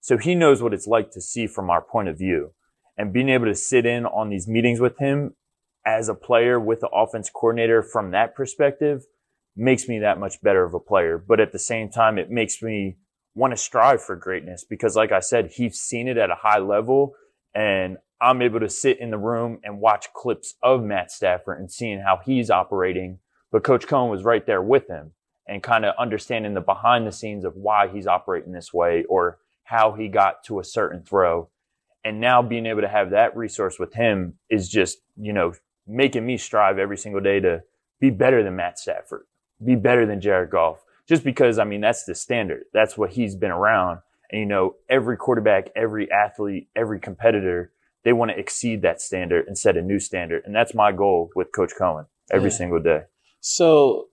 So 0.00 0.18
he 0.18 0.34
knows 0.34 0.62
what 0.62 0.74
it's 0.74 0.86
like 0.86 1.10
to 1.12 1.22
see 1.22 1.46
from 1.46 1.70
our 1.70 1.80
point 1.80 2.08
of 2.08 2.18
view. 2.18 2.52
And 2.98 3.12
being 3.12 3.30
able 3.30 3.46
to 3.46 3.54
sit 3.54 3.86
in 3.86 4.04
on 4.04 4.28
these 4.28 4.46
meetings 4.46 4.78
with 4.78 4.98
him 4.98 5.34
as 5.86 6.08
a 6.08 6.14
player 6.14 6.60
with 6.60 6.80
the 6.80 6.88
offense 6.88 7.30
coordinator 7.30 7.82
from 7.82 8.10
that 8.10 8.34
perspective 8.34 9.04
makes 9.56 9.88
me 9.88 10.00
that 10.00 10.20
much 10.20 10.42
better 10.42 10.64
of 10.64 10.74
a 10.74 10.80
player. 10.80 11.16
But 11.16 11.40
at 11.40 11.52
the 11.52 11.58
same 11.58 11.88
time, 11.88 12.18
it 12.18 12.30
makes 12.30 12.60
me 12.60 12.98
want 13.34 13.52
to 13.52 13.56
strive 13.56 14.02
for 14.02 14.16
greatness 14.16 14.64
because 14.68 14.96
like 14.96 15.12
I 15.12 15.20
said, 15.20 15.52
he's 15.54 15.78
seen 15.78 16.08
it 16.08 16.18
at 16.18 16.30
a 16.30 16.36
high 16.36 16.58
level 16.58 17.14
and 17.54 17.96
I'm 18.20 18.42
able 18.42 18.60
to 18.60 18.68
sit 18.68 19.00
in 19.00 19.10
the 19.10 19.18
room 19.18 19.60
and 19.62 19.80
watch 19.80 20.12
clips 20.14 20.54
of 20.62 20.82
Matt 20.82 21.10
Stafford 21.10 21.58
and 21.58 21.70
seeing 21.70 22.00
how 22.00 22.20
he's 22.24 22.50
operating. 22.50 23.18
But 23.52 23.64
Coach 23.64 23.86
Coen 23.86 24.10
was 24.10 24.24
right 24.24 24.44
there 24.46 24.62
with 24.62 24.88
him 24.88 25.12
and 25.46 25.62
kind 25.62 25.84
of 25.84 25.94
understanding 25.98 26.54
the 26.54 26.60
behind 26.60 27.06
the 27.06 27.12
scenes 27.12 27.44
of 27.44 27.56
why 27.56 27.88
he's 27.88 28.06
operating 28.06 28.52
this 28.52 28.72
way 28.72 29.04
or 29.04 29.38
how 29.64 29.92
he 29.92 30.08
got 30.08 30.44
to 30.44 30.58
a 30.60 30.64
certain 30.64 31.02
throw. 31.02 31.48
And 32.04 32.20
now 32.20 32.40
being 32.42 32.66
able 32.66 32.82
to 32.82 32.88
have 32.88 33.10
that 33.10 33.36
resource 33.36 33.78
with 33.78 33.94
him 33.94 34.34
is 34.48 34.68
just, 34.68 34.98
you 35.16 35.32
know, 35.32 35.52
making 35.86 36.24
me 36.24 36.36
strive 36.36 36.78
every 36.78 36.96
single 36.96 37.20
day 37.20 37.40
to 37.40 37.62
be 38.00 38.10
better 38.10 38.42
than 38.42 38.56
Matt 38.56 38.78
Stafford, 38.78 39.26
be 39.64 39.74
better 39.74 40.06
than 40.06 40.20
Jared 40.20 40.50
Goff. 40.50 40.84
Just 41.08 41.22
because, 41.22 41.58
I 41.58 41.64
mean, 41.64 41.80
that's 41.80 42.04
the 42.04 42.14
standard. 42.14 42.64
That's 42.72 42.98
what 42.98 43.10
he's 43.10 43.36
been 43.36 43.52
around. 43.52 44.00
And, 44.30 44.40
you 44.40 44.46
know, 44.46 44.74
every 44.88 45.16
quarterback, 45.16 45.68
every 45.76 46.10
athlete, 46.10 46.68
every 46.74 46.98
competitor, 46.98 47.70
they 48.06 48.12
want 48.12 48.30
to 48.30 48.38
exceed 48.38 48.82
that 48.82 49.02
standard 49.02 49.48
and 49.48 49.58
set 49.58 49.76
a 49.76 49.82
new 49.82 49.98
standard. 49.98 50.44
And 50.46 50.54
that's 50.54 50.74
my 50.74 50.92
goal 50.92 51.32
with 51.34 51.50
Coach 51.50 51.72
Coen 51.78 52.06
every 52.30 52.50
yeah. 52.50 52.56
single 52.56 52.80
day. 52.80 53.00
So 53.40 54.06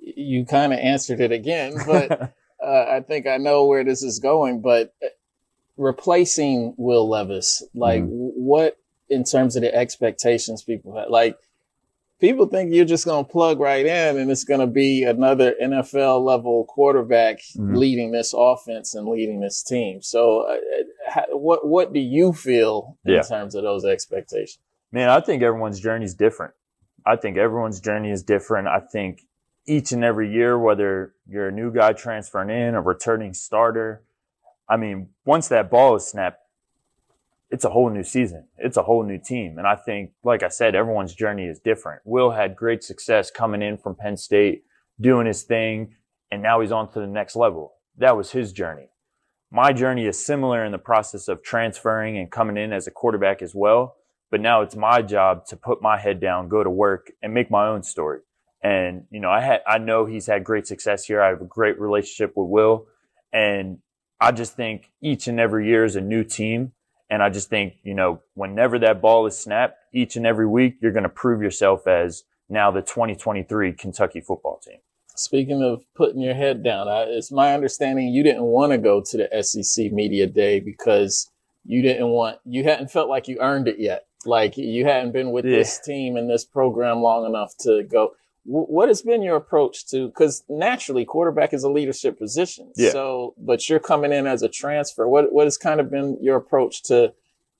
you 0.00 0.46
kind 0.46 0.72
of 0.72 0.78
answered 0.78 1.20
it 1.20 1.32
again, 1.32 1.74
but 1.86 2.32
uh, 2.64 2.86
I 2.88 3.00
think 3.00 3.26
I 3.26 3.38
know 3.38 3.66
where 3.66 3.82
this 3.82 4.04
is 4.04 4.20
going. 4.20 4.62
But 4.62 4.94
uh, 5.02 5.08
replacing 5.76 6.74
Will 6.76 7.08
Levis, 7.08 7.64
like 7.74 8.04
mm 8.04 8.30
what 8.36 8.78
in 9.08 9.24
terms 9.24 9.56
of 9.56 9.62
the 9.62 9.74
expectations 9.74 10.62
people 10.62 10.96
have, 10.96 11.10
like 11.10 11.36
people 12.20 12.46
think 12.46 12.72
you're 12.72 12.84
just 12.84 13.04
going 13.04 13.24
to 13.24 13.30
plug 13.30 13.60
right 13.60 13.84
in 13.84 14.18
and 14.18 14.30
it's 14.30 14.44
going 14.44 14.60
to 14.60 14.66
be 14.66 15.04
another 15.04 15.54
NFL 15.62 16.24
level 16.24 16.64
quarterback 16.68 17.40
mm 17.56 17.74
leading 17.74 18.12
this 18.12 18.32
offense 18.36 18.94
and 18.94 19.08
leading 19.08 19.40
this 19.40 19.62
team. 19.62 20.00
So, 20.00 20.42
uh, 20.42 20.56
how, 21.08 21.24
what 21.32 21.66
what 21.66 21.92
do 21.92 21.98
you 21.98 22.32
feel 22.32 22.98
in 23.04 23.14
yeah. 23.14 23.22
terms 23.22 23.56
of 23.56 23.64
those 23.64 23.84
expectations? 23.84 24.58
Man, 24.92 25.08
I 25.08 25.20
think 25.20 25.42
everyone's 25.42 25.80
journey 25.80 26.04
is 26.04 26.14
different. 26.14 26.54
I 27.04 27.16
think 27.16 27.36
everyone's 27.36 27.80
journey 27.80 28.10
is 28.10 28.22
different. 28.22 28.68
I 28.68 28.80
think 28.80 29.22
each 29.66 29.92
and 29.92 30.04
every 30.04 30.32
year, 30.32 30.58
whether 30.58 31.14
you're 31.26 31.48
a 31.48 31.52
new 31.52 31.72
guy 31.72 31.92
transferring 31.92 32.50
in, 32.50 32.74
a 32.74 32.80
returning 32.80 33.34
starter. 33.34 34.04
I 34.68 34.76
mean, 34.76 35.08
once 35.24 35.48
that 35.48 35.70
ball 35.70 35.96
is 35.96 36.06
snapped, 36.06 36.38
it's 37.54 37.64
a 37.64 37.70
whole 37.70 37.88
new 37.88 38.02
season. 38.02 38.48
It's 38.58 38.76
a 38.76 38.82
whole 38.82 39.04
new 39.04 39.20
team. 39.24 39.58
And 39.58 39.66
I 39.66 39.76
think, 39.76 40.10
like 40.24 40.42
I 40.42 40.48
said, 40.48 40.74
everyone's 40.74 41.14
journey 41.14 41.46
is 41.46 41.60
different. 41.60 42.02
Will 42.04 42.32
had 42.32 42.56
great 42.56 42.82
success 42.82 43.30
coming 43.30 43.62
in 43.62 43.78
from 43.78 43.94
Penn 43.94 44.16
State, 44.16 44.64
doing 45.00 45.28
his 45.28 45.44
thing, 45.44 45.94
and 46.32 46.42
now 46.42 46.60
he's 46.60 46.72
on 46.72 46.90
to 46.92 46.98
the 46.98 47.06
next 47.06 47.36
level. 47.36 47.74
That 47.96 48.16
was 48.16 48.32
his 48.32 48.52
journey. 48.52 48.88
My 49.52 49.72
journey 49.72 50.04
is 50.06 50.26
similar 50.26 50.64
in 50.64 50.72
the 50.72 50.78
process 50.78 51.28
of 51.28 51.44
transferring 51.44 52.18
and 52.18 52.28
coming 52.28 52.56
in 52.56 52.72
as 52.72 52.88
a 52.88 52.90
quarterback 52.90 53.40
as 53.40 53.54
well. 53.54 53.98
But 54.32 54.40
now 54.40 54.62
it's 54.62 54.74
my 54.74 55.00
job 55.00 55.46
to 55.46 55.56
put 55.56 55.80
my 55.80 55.96
head 55.96 56.18
down, 56.18 56.48
go 56.48 56.64
to 56.64 56.70
work, 56.70 57.12
and 57.22 57.32
make 57.32 57.52
my 57.52 57.68
own 57.68 57.84
story. 57.84 58.18
And, 58.64 59.04
you 59.12 59.20
know, 59.20 59.30
I 59.30 59.40
had, 59.40 59.60
I 59.64 59.78
know 59.78 60.06
he's 60.06 60.26
had 60.26 60.42
great 60.42 60.66
success 60.66 61.04
here. 61.04 61.22
I 61.22 61.28
have 61.28 61.40
a 61.40 61.46
great 61.46 61.78
relationship 61.78 62.32
with 62.34 62.48
Will. 62.48 62.86
And 63.32 63.78
I 64.20 64.32
just 64.32 64.56
think 64.56 64.90
each 65.00 65.28
and 65.28 65.38
every 65.38 65.68
year 65.68 65.84
is 65.84 65.94
a 65.94 66.00
new 66.00 66.24
team. 66.24 66.72
And 67.14 67.22
I 67.22 67.30
just 67.30 67.48
think, 67.48 67.74
you 67.84 67.94
know, 67.94 68.20
whenever 68.34 68.76
that 68.80 69.00
ball 69.00 69.24
is 69.26 69.38
snapped, 69.38 69.78
each 69.92 70.16
and 70.16 70.26
every 70.26 70.48
week, 70.48 70.78
you're 70.80 70.90
going 70.90 71.04
to 71.04 71.08
prove 71.08 71.40
yourself 71.40 71.86
as 71.86 72.24
now 72.48 72.72
the 72.72 72.82
2023 72.82 73.72
Kentucky 73.74 74.20
football 74.20 74.58
team. 74.58 74.78
Speaking 75.14 75.62
of 75.62 75.84
putting 75.94 76.20
your 76.20 76.34
head 76.34 76.64
down, 76.64 76.88
I, 76.88 77.02
it's 77.02 77.30
my 77.30 77.54
understanding 77.54 78.08
you 78.08 78.24
didn't 78.24 78.42
want 78.42 78.72
to 78.72 78.78
go 78.78 79.00
to 79.00 79.16
the 79.16 79.42
SEC 79.44 79.92
Media 79.92 80.26
Day 80.26 80.58
because 80.58 81.30
you 81.64 81.82
didn't 81.82 82.08
want, 82.08 82.38
you 82.44 82.64
hadn't 82.64 82.90
felt 82.90 83.08
like 83.08 83.28
you 83.28 83.38
earned 83.38 83.68
it 83.68 83.78
yet. 83.78 84.06
Like 84.26 84.56
you 84.56 84.84
hadn't 84.84 85.12
been 85.12 85.30
with 85.30 85.44
yeah. 85.44 85.58
this 85.58 85.78
team 85.78 86.16
and 86.16 86.28
this 86.28 86.44
program 86.44 86.98
long 86.98 87.26
enough 87.26 87.56
to 87.60 87.84
go 87.84 88.16
what 88.44 88.88
has 88.88 89.02
been 89.02 89.22
your 89.22 89.36
approach 89.36 89.86
to 89.86 90.08
because 90.08 90.44
naturally 90.48 91.04
quarterback 91.04 91.54
is 91.54 91.64
a 91.64 91.70
leadership 91.70 92.18
position. 92.18 92.72
Yeah. 92.76 92.90
so 92.90 93.34
but 93.38 93.68
you're 93.68 93.80
coming 93.80 94.12
in 94.12 94.26
as 94.26 94.42
a 94.42 94.48
transfer. 94.48 95.08
What 95.08 95.32
what 95.32 95.44
has 95.46 95.56
kind 95.56 95.80
of 95.80 95.90
been 95.90 96.18
your 96.20 96.36
approach 96.36 96.82
to 96.84 97.14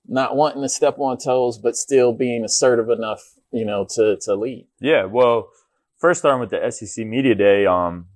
not 0.06 0.36
wanting 0.36 0.62
to 0.62 0.68
step 0.68 0.98
on 0.98 1.16
toes 1.16 1.56
but 1.56 1.76
still 1.76 2.12
being 2.12 2.44
assertive 2.44 2.90
enough 2.90 3.22
you 3.50 3.64
know 3.64 3.86
to 3.94 4.16
to 4.22 4.34
lead? 4.34 4.66
Yeah 4.80 5.04
well 5.06 5.48
first 5.98 6.20
starting 6.20 6.40
with 6.40 6.50
the 6.50 6.70
sec 6.70 7.06
media 7.06 7.34
day 7.34 7.66
um 7.66 8.06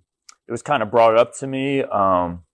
it 0.46 0.52
was 0.52 0.62
kind 0.62 0.82
of 0.82 0.90
brought 0.90 1.16
up 1.16 1.34
to 1.38 1.46
me 1.46 1.82
um 1.82 2.44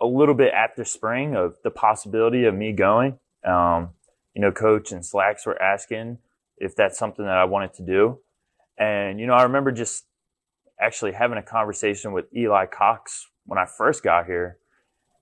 a 0.00 0.06
little 0.06 0.34
bit 0.34 0.52
after 0.54 0.84
spring 0.84 1.34
of 1.34 1.56
the 1.64 1.70
possibility 1.70 2.44
of 2.44 2.54
me 2.54 2.72
going. 2.72 3.18
Um 3.44 3.90
you 4.34 4.42
know 4.42 4.52
coach 4.52 4.92
and 4.92 5.04
slacks 5.04 5.44
were 5.44 5.60
asking 5.60 6.18
if 6.56 6.76
that's 6.76 6.98
something 6.98 7.24
that 7.24 7.36
i 7.36 7.44
wanted 7.44 7.72
to 7.74 7.82
do 7.82 8.18
and, 8.80 9.20
you 9.20 9.26
know, 9.26 9.34
I 9.34 9.42
remember 9.42 9.70
just 9.70 10.06
actually 10.80 11.12
having 11.12 11.36
a 11.36 11.42
conversation 11.42 12.12
with 12.12 12.24
Eli 12.34 12.64
Cox 12.64 13.28
when 13.44 13.58
I 13.58 13.66
first 13.66 14.02
got 14.02 14.24
here. 14.24 14.56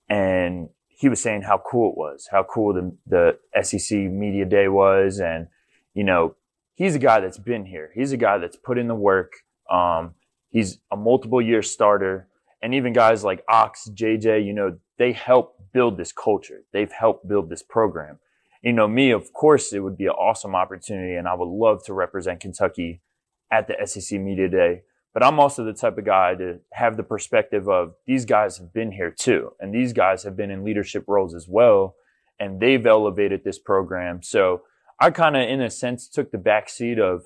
And 0.08 0.68
he 0.86 1.08
was 1.08 1.20
saying 1.20 1.42
how 1.42 1.60
cool 1.68 1.90
it 1.90 1.98
was, 1.98 2.28
how 2.30 2.44
cool 2.44 2.72
the, 2.72 2.96
the 3.06 3.62
SEC 3.62 3.98
media 3.98 4.44
day 4.44 4.68
was. 4.68 5.18
And, 5.18 5.48
you 5.92 6.04
know, 6.04 6.36
he's 6.76 6.94
a 6.94 7.00
guy 7.00 7.18
that's 7.18 7.38
been 7.38 7.66
here. 7.66 7.90
He's 7.94 8.12
a 8.12 8.16
guy 8.16 8.38
that's 8.38 8.56
put 8.56 8.78
in 8.78 8.86
the 8.86 8.94
work. 8.94 9.32
Um, 9.68 10.14
he's 10.50 10.78
a 10.92 10.96
multiple 10.96 11.42
year 11.42 11.62
starter. 11.62 12.28
And 12.62 12.74
even 12.74 12.92
guys 12.92 13.24
like 13.24 13.44
Ox, 13.48 13.90
JJ, 13.92 14.46
you 14.46 14.52
know, 14.52 14.78
they 14.98 15.12
help 15.12 15.56
build 15.72 15.98
this 15.98 16.12
culture. 16.12 16.62
They've 16.72 16.92
helped 16.92 17.28
build 17.28 17.50
this 17.50 17.64
program. 17.64 18.20
You 18.62 18.72
know, 18.72 18.86
me, 18.86 19.10
of 19.10 19.32
course, 19.32 19.72
it 19.72 19.80
would 19.80 19.96
be 19.96 20.06
an 20.06 20.12
awesome 20.12 20.54
opportunity 20.54 21.14
and 21.14 21.26
I 21.26 21.34
would 21.34 21.48
love 21.48 21.84
to 21.86 21.92
represent 21.92 22.40
Kentucky 22.40 23.00
at 23.50 23.68
the 23.68 23.86
SEC 23.86 24.20
Media 24.20 24.48
Day. 24.48 24.82
But 25.14 25.24
I'm 25.24 25.40
also 25.40 25.64
the 25.64 25.72
type 25.72 25.98
of 25.98 26.04
guy 26.04 26.34
to 26.36 26.60
have 26.72 26.96
the 26.96 27.02
perspective 27.02 27.68
of 27.68 27.94
these 28.06 28.24
guys 28.24 28.58
have 28.58 28.72
been 28.72 28.92
here 28.92 29.10
too. 29.10 29.52
And 29.58 29.74
these 29.74 29.92
guys 29.92 30.22
have 30.22 30.36
been 30.36 30.50
in 30.50 30.64
leadership 30.64 31.04
roles 31.08 31.34
as 31.34 31.46
well. 31.48 31.96
and 32.40 32.60
they've 32.60 32.86
elevated 32.86 33.42
this 33.44 33.58
program. 33.58 34.22
So 34.22 34.62
I 35.00 35.10
kind 35.10 35.36
of, 35.36 35.48
in 35.48 35.60
a 35.60 35.70
sense, 35.70 36.08
took 36.08 36.30
the 36.30 36.38
back 36.38 36.68
seat 36.68 36.98
of 36.98 37.24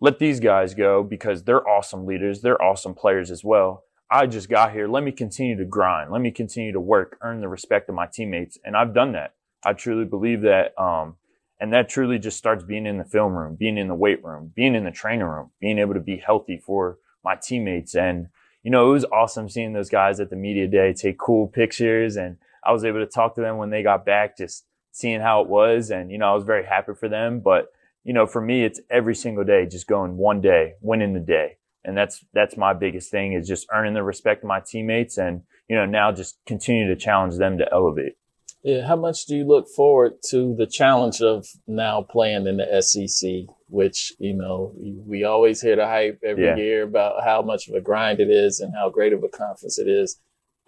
let 0.00 0.18
these 0.18 0.40
guys 0.40 0.74
go 0.74 1.02
because 1.02 1.44
they're 1.44 1.66
awesome 1.68 2.06
leaders. 2.06 2.42
They're 2.42 2.60
awesome 2.62 2.94
players 2.94 3.30
as 3.30 3.44
well. 3.44 3.84
I 4.10 4.26
just 4.26 4.48
got 4.48 4.72
here. 4.72 4.88
Let 4.88 5.04
me 5.04 5.12
continue 5.12 5.56
to 5.56 5.64
grind. 5.64 6.12
Let 6.12 6.20
me 6.20 6.30
continue 6.30 6.72
to 6.72 6.80
work, 6.80 7.16
earn 7.22 7.40
the 7.40 7.48
respect 7.48 7.88
of 7.88 7.94
my 7.94 8.06
teammates. 8.06 8.58
And 8.64 8.76
I've 8.76 8.94
done 8.94 9.12
that. 9.12 9.34
I 9.64 9.72
truly 9.72 10.04
believe 10.04 10.42
that. 10.42 10.78
Um, 10.80 11.16
and 11.62 11.72
that 11.72 11.88
truly 11.88 12.18
just 12.18 12.36
starts 12.36 12.64
being 12.64 12.86
in 12.86 12.98
the 12.98 13.04
film 13.04 13.34
room, 13.34 13.54
being 13.54 13.78
in 13.78 13.86
the 13.86 13.94
weight 13.94 14.24
room, 14.24 14.50
being 14.52 14.74
in 14.74 14.82
the 14.82 14.90
training 14.90 15.28
room, 15.28 15.52
being 15.60 15.78
able 15.78 15.94
to 15.94 16.00
be 16.00 16.16
healthy 16.16 16.56
for 16.56 16.98
my 17.24 17.36
teammates. 17.36 17.94
And, 17.94 18.26
you 18.64 18.70
know, 18.72 18.90
it 18.90 18.92
was 18.92 19.04
awesome 19.04 19.48
seeing 19.48 19.72
those 19.72 19.88
guys 19.88 20.18
at 20.18 20.28
the 20.28 20.34
media 20.34 20.66
day 20.66 20.92
take 20.92 21.20
cool 21.20 21.46
pictures. 21.46 22.16
And 22.16 22.38
I 22.64 22.72
was 22.72 22.84
able 22.84 22.98
to 22.98 23.06
talk 23.06 23.36
to 23.36 23.40
them 23.40 23.58
when 23.58 23.70
they 23.70 23.84
got 23.84 24.04
back, 24.04 24.36
just 24.36 24.64
seeing 24.90 25.20
how 25.20 25.40
it 25.40 25.48
was. 25.48 25.92
And, 25.92 26.10
you 26.10 26.18
know, 26.18 26.32
I 26.32 26.34
was 26.34 26.42
very 26.42 26.66
happy 26.66 26.94
for 26.98 27.08
them. 27.08 27.38
But, 27.38 27.68
you 28.02 28.12
know, 28.12 28.26
for 28.26 28.40
me, 28.40 28.64
it's 28.64 28.80
every 28.90 29.14
single 29.14 29.44
day, 29.44 29.64
just 29.64 29.86
going 29.86 30.16
one 30.16 30.40
day, 30.40 30.74
winning 30.80 31.14
the 31.14 31.20
day 31.20 31.58
and 31.84 31.96
that's 31.96 32.24
that's 32.32 32.56
my 32.56 32.72
biggest 32.72 33.10
thing 33.10 33.32
is 33.32 33.48
just 33.48 33.66
earning 33.72 33.94
the 33.94 34.02
respect 34.02 34.44
of 34.44 34.48
my 34.48 34.60
teammates 34.60 35.18
and 35.18 35.42
you 35.68 35.76
know 35.76 35.84
now 35.84 36.12
just 36.12 36.38
continue 36.46 36.86
to 36.86 36.94
challenge 36.94 37.36
them 37.38 37.58
to 37.58 37.72
elevate 37.72 38.14
yeah 38.62 38.86
how 38.86 38.96
much 38.96 39.26
do 39.26 39.36
you 39.36 39.44
look 39.44 39.68
forward 39.68 40.12
to 40.28 40.54
the 40.56 40.66
challenge 40.66 41.20
of 41.20 41.46
now 41.66 42.02
playing 42.02 42.46
in 42.46 42.58
the 42.58 42.82
sec 42.82 43.54
which 43.68 44.12
you 44.18 44.34
know 44.34 44.72
we 45.06 45.24
always 45.24 45.60
hear 45.60 45.76
the 45.76 45.86
hype 45.86 46.20
every 46.24 46.44
yeah. 46.44 46.56
year 46.56 46.82
about 46.82 47.24
how 47.24 47.42
much 47.42 47.68
of 47.68 47.74
a 47.74 47.80
grind 47.80 48.20
it 48.20 48.30
is 48.30 48.60
and 48.60 48.74
how 48.74 48.88
great 48.88 49.12
of 49.12 49.22
a 49.22 49.28
conference 49.28 49.78
it 49.78 49.88
is 49.88 50.18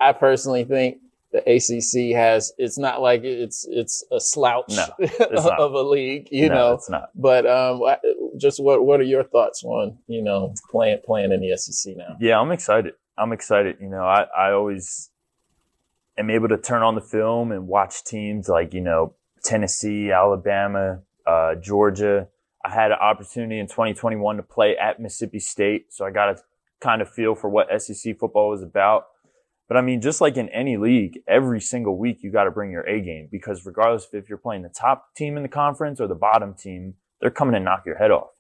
i 0.01 0.13
personally 0.13 0.65
think 0.65 0.99
the 1.35 1.41
ACC 1.41 2.17
has 2.17 2.53
it's 2.59 2.79
not 2.79 3.03
like 3.03 3.25
it's 3.25 3.67
it's 3.69 4.05
a 4.13 4.21
slouch 4.21 4.71
no, 4.71 4.87
of 5.59 5.75
a 5.75 5.83
league, 5.83 6.29
you 6.31 6.49
no, 6.49 6.55
know. 6.55 6.73
It's 6.75 6.89
not. 6.89 7.11
But 7.17 7.45
um, 7.45 7.83
just 8.39 8.63
what 8.63 8.85
what 8.85 9.01
are 9.01 9.05
your 9.05 9.25
thoughts 9.25 9.65
on 9.65 9.99
you 10.07 10.23
know 10.23 10.55
playing 10.71 11.01
playing 11.05 11.33
in 11.33 11.41
the 11.41 11.57
SEC 11.57 11.97
now? 11.97 12.17
Yeah, 12.21 12.39
I'm 12.39 12.53
excited. 12.53 12.95
I'm 13.19 13.33
excited. 13.33 13.79
You 13.81 13.89
know, 13.89 14.05
I 14.05 14.27
I 14.37 14.53
always 14.53 15.11
am 16.19 16.31
able 16.31 16.49
to 16.49 16.59
turn 16.59 16.83
on 16.83 16.95
the 16.95 17.01
film 17.01 17.53
and 17.53 17.67
watch 17.69 18.05
teams 18.05 18.49
like 18.49 18.75
you 18.75 18.81
know 18.81 19.15
Tennessee, 19.43 20.11
Alabama, 20.11 21.01
uh, 21.27 21.55
Georgia. 21.57 22.29
I 22.65 22.71
had 22.71 22.93
an 22.93 22.99
opportunity 22.99 23.59
in 23.59 23.67
2021 23.67 24.37
to 24.37 24.43
play 24.43 24.77
at 24.77 24.99
Mississippi 24.99 25.39
State, 25.39 25.93
so 25.93 26.07
I 26.07 26.11
got 26.11 26.31
a 26.31 26.37
kind 26.81 27.03
of 27.03 27.11
feel 27.11 27.35
for 27.35 27.49
what 27.51 27.69
SEC 27.81 28.19
football 28.19 28.51
was 28.51 28.63
about. 28.63 29.07
But 29.69 29.77
I 29.79 29.81
mean, 29.81 30.01
just 30.01 30.21
like 30.21 30.37
in 30.37 30.49
any 30.51 30.77
league, 30.77 31.21
every 31.27 31.61
single 31.61 31.97
week 31.97 32.23
you 32.23 32.31
got 32.31 32.45
to 32.45 32.51
bring 32.51 32.71
your 32.71 32.87
A 32.87 33.01
game 33.01 33.29
because 33.31 33.65
regardless 33.65 34.09
if 34.13 34.29
you're 34.29 34.39
playing 34.39 34.63
the 34.63 34.69
top 34.69 35.15
team 35.17 35.37
in 35.37 35.43
the 35.43 35.49
conference 35.49 36.01
or 36.01 36.07
the 36.07 36.15
bottom 36.15 36.55
team, 36.55 36.95
they're 37.21 37.31
coming 37.31 37.55
to 37.55 37.61
knock 37.61 37.85
your 37.87 37.97
head 37.97 38.11
off. 38.11 38.31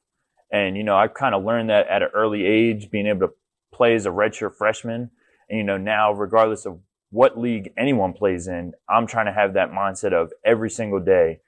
And, 0.53 0.77
you 0.77 0.85
know, 0.85 0.97
I 0.97 1.09
kind 1.09 1.35
of 1.35 1.43
learned 1.43 1.71
that 1.71 1.89
at 1.89 2.03
an 2.03 2.11
early 2.15 2.45
age, 2.45 2.91
being 2.91 3.07
able 3.07 3.29
to 3.29 3.35
play 3.73 3.95
as 3.95 4.07
a 4.07 4.11
redshirt 4.11 4.55
freshman. 4.55 5.11
And, 5.49 5.59
you 5.59 5.65
know, 5.65 5.79
now 5.79 6.13
regardless 6.13 6.67
of 6.67 6.79
what 7.15 7.39
league 7.39 7.73
anyone 7.79 8.13
plays 8.13 8.49
in, 8.49 8.73
I'm 8.89 9.07
trying 9.07 9.27
to 9.27 9.33
have 9.33 9.55
that 9.55 9.71
mindset 9.71 10.13
of 10.13 10.33
every 10.45 10.69
single 10.69 10.99
day, 10.99 11.39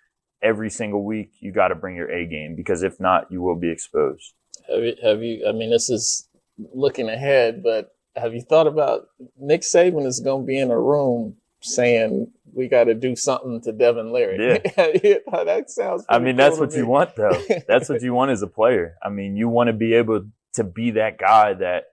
every 0.40 0.70
single 0.70 1.04
week, 1.04 1.32
you 1.40 1.50
got 1.50 1.68
to 1.68 1.74
bring 1.74 1.96
your 1.96 2.08
A 2.08 2.24
game 2.24 2.54
because 2.54 2.84
if 2.84 3.00
not, 3.00 3.32
you 3.32 3.42
will 3.42 3.56
be 3.56 3.72
exposed. 3.72 4.32
Have 4.72 4.84
you, 4.84 4.94
have 5.02 5.22
you, 5.24 5.44
I 5.44 5.50
mean, 5.50 5.70
this 5.70 5.90
is 5.90 6.28
looking 6.72 7.08
ahead, 7.08 7.64
but 7.64 7.96
have 8.14 8.32
you 8.32 8.42
thought 8.42 8.68
about 8.68 9.08
Nick 9.36 9.62
Saban 9.62 10.06
is 10.06 10.20
going 10.20 10.44
to 10.44 10.46
be 10.46 10.56
in 10.56 10.70
a 10.70 10.78
room 10.78 11.34
saying 11.60 12.30
we 12.54 12.68
got 12.68 12.84
to 12.84 12.94
do 12.94 13.16
something 13.16 13.60
to 13.62 13.72
Devin 13.72 14.12
Leary? 14.12 14.38
Yeah, 14.38 14.58
that 15.44 15.64
sounds. 15.66 16.04
I 16.08 16.20
mean, 16.20 16.36
cool 16.36 16.44
that's 16.44 16.60
what 16.60 16.70
me. 16.70 16.76
you 16.78 16.86
want, 16.86 17.16
though. 17.16 17.42
that's 17.66 17.88
what 17.88 18.02
you 18.02 18.14
want 18.14 18.30
as 18.30 18.40
a 18.40 18.46
player. 18.46 18.94
I 19.02 19.08
mean, 19.08 19.36
you 19.36 19.48
want 19.48 19.66
to 19.66 19.72
be 19.72 19.94
able 19.94 20.26
to 20.54 20.62
be 20.62 20.92
that 20.92 21.18
guy 21.18 21.54
that 21.54 21.86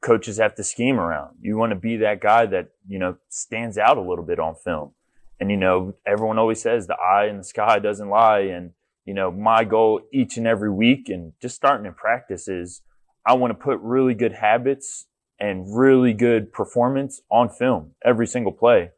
coaches 0.00 0.38
have 0.38 0.54
to 0.56 0.64
scheme 0.64 0.98
around. 0.98 1.36
You 1.40 1.56
want 1.56 1.70
to 1.70 1.76
be 1.76 1.96
that 1.98 2.20
guy 2.20 2.46
that 2.46 2.70
you 2.86 2.98
know 2.98 3.16
stands 3.28 3.78
out 3.78 3.98
a 3.98 4.02
little 4.02 4.24
bit 4.24 4.38
on 4.38 4.54
film. 4.54 4.92
And 5.40 5.50
you 5.50 5.56
know, 5.56 5.94
everyone 6.06 6.38
always 6.38 6.60
says 6.60 6.86
the 6.86 6.96
eye 6.96 7.26
in 7.28 7.38
the 7.38 7.44
sky 7.44 7.78
doesn't 7.78 8.08
lie. 8.08 8.40
And 8.40 8.72
you 9.04 9.14
know, 9.14 9.30
my 9.30 9.64
goal 9.64 10.00
each 10.12 10.36
and 10.36 10.46
every 10.46 10.70
week, 10.70 11.08
and 11.08 11.32
just 11.40 11.56
starting 11.56 11.86
in 11.86 11.94
practice, 11.94 12.48
is 12.48 12.82
I 13.24 13.34
want 13.34 13.52
to 13.52 13.54
put 13.54 13.80
really 13.80 14.14
good 14.14 14.32
habits 14.32 15.06
and 15.40 15.64
really 15.76 16.12
good 16.12 16.52
performance 16.52 17.20
on 17.30 17.48
film 17.48 17.92
every 18.04 18.26
single 18.26 18.52
play. 18.52 18.90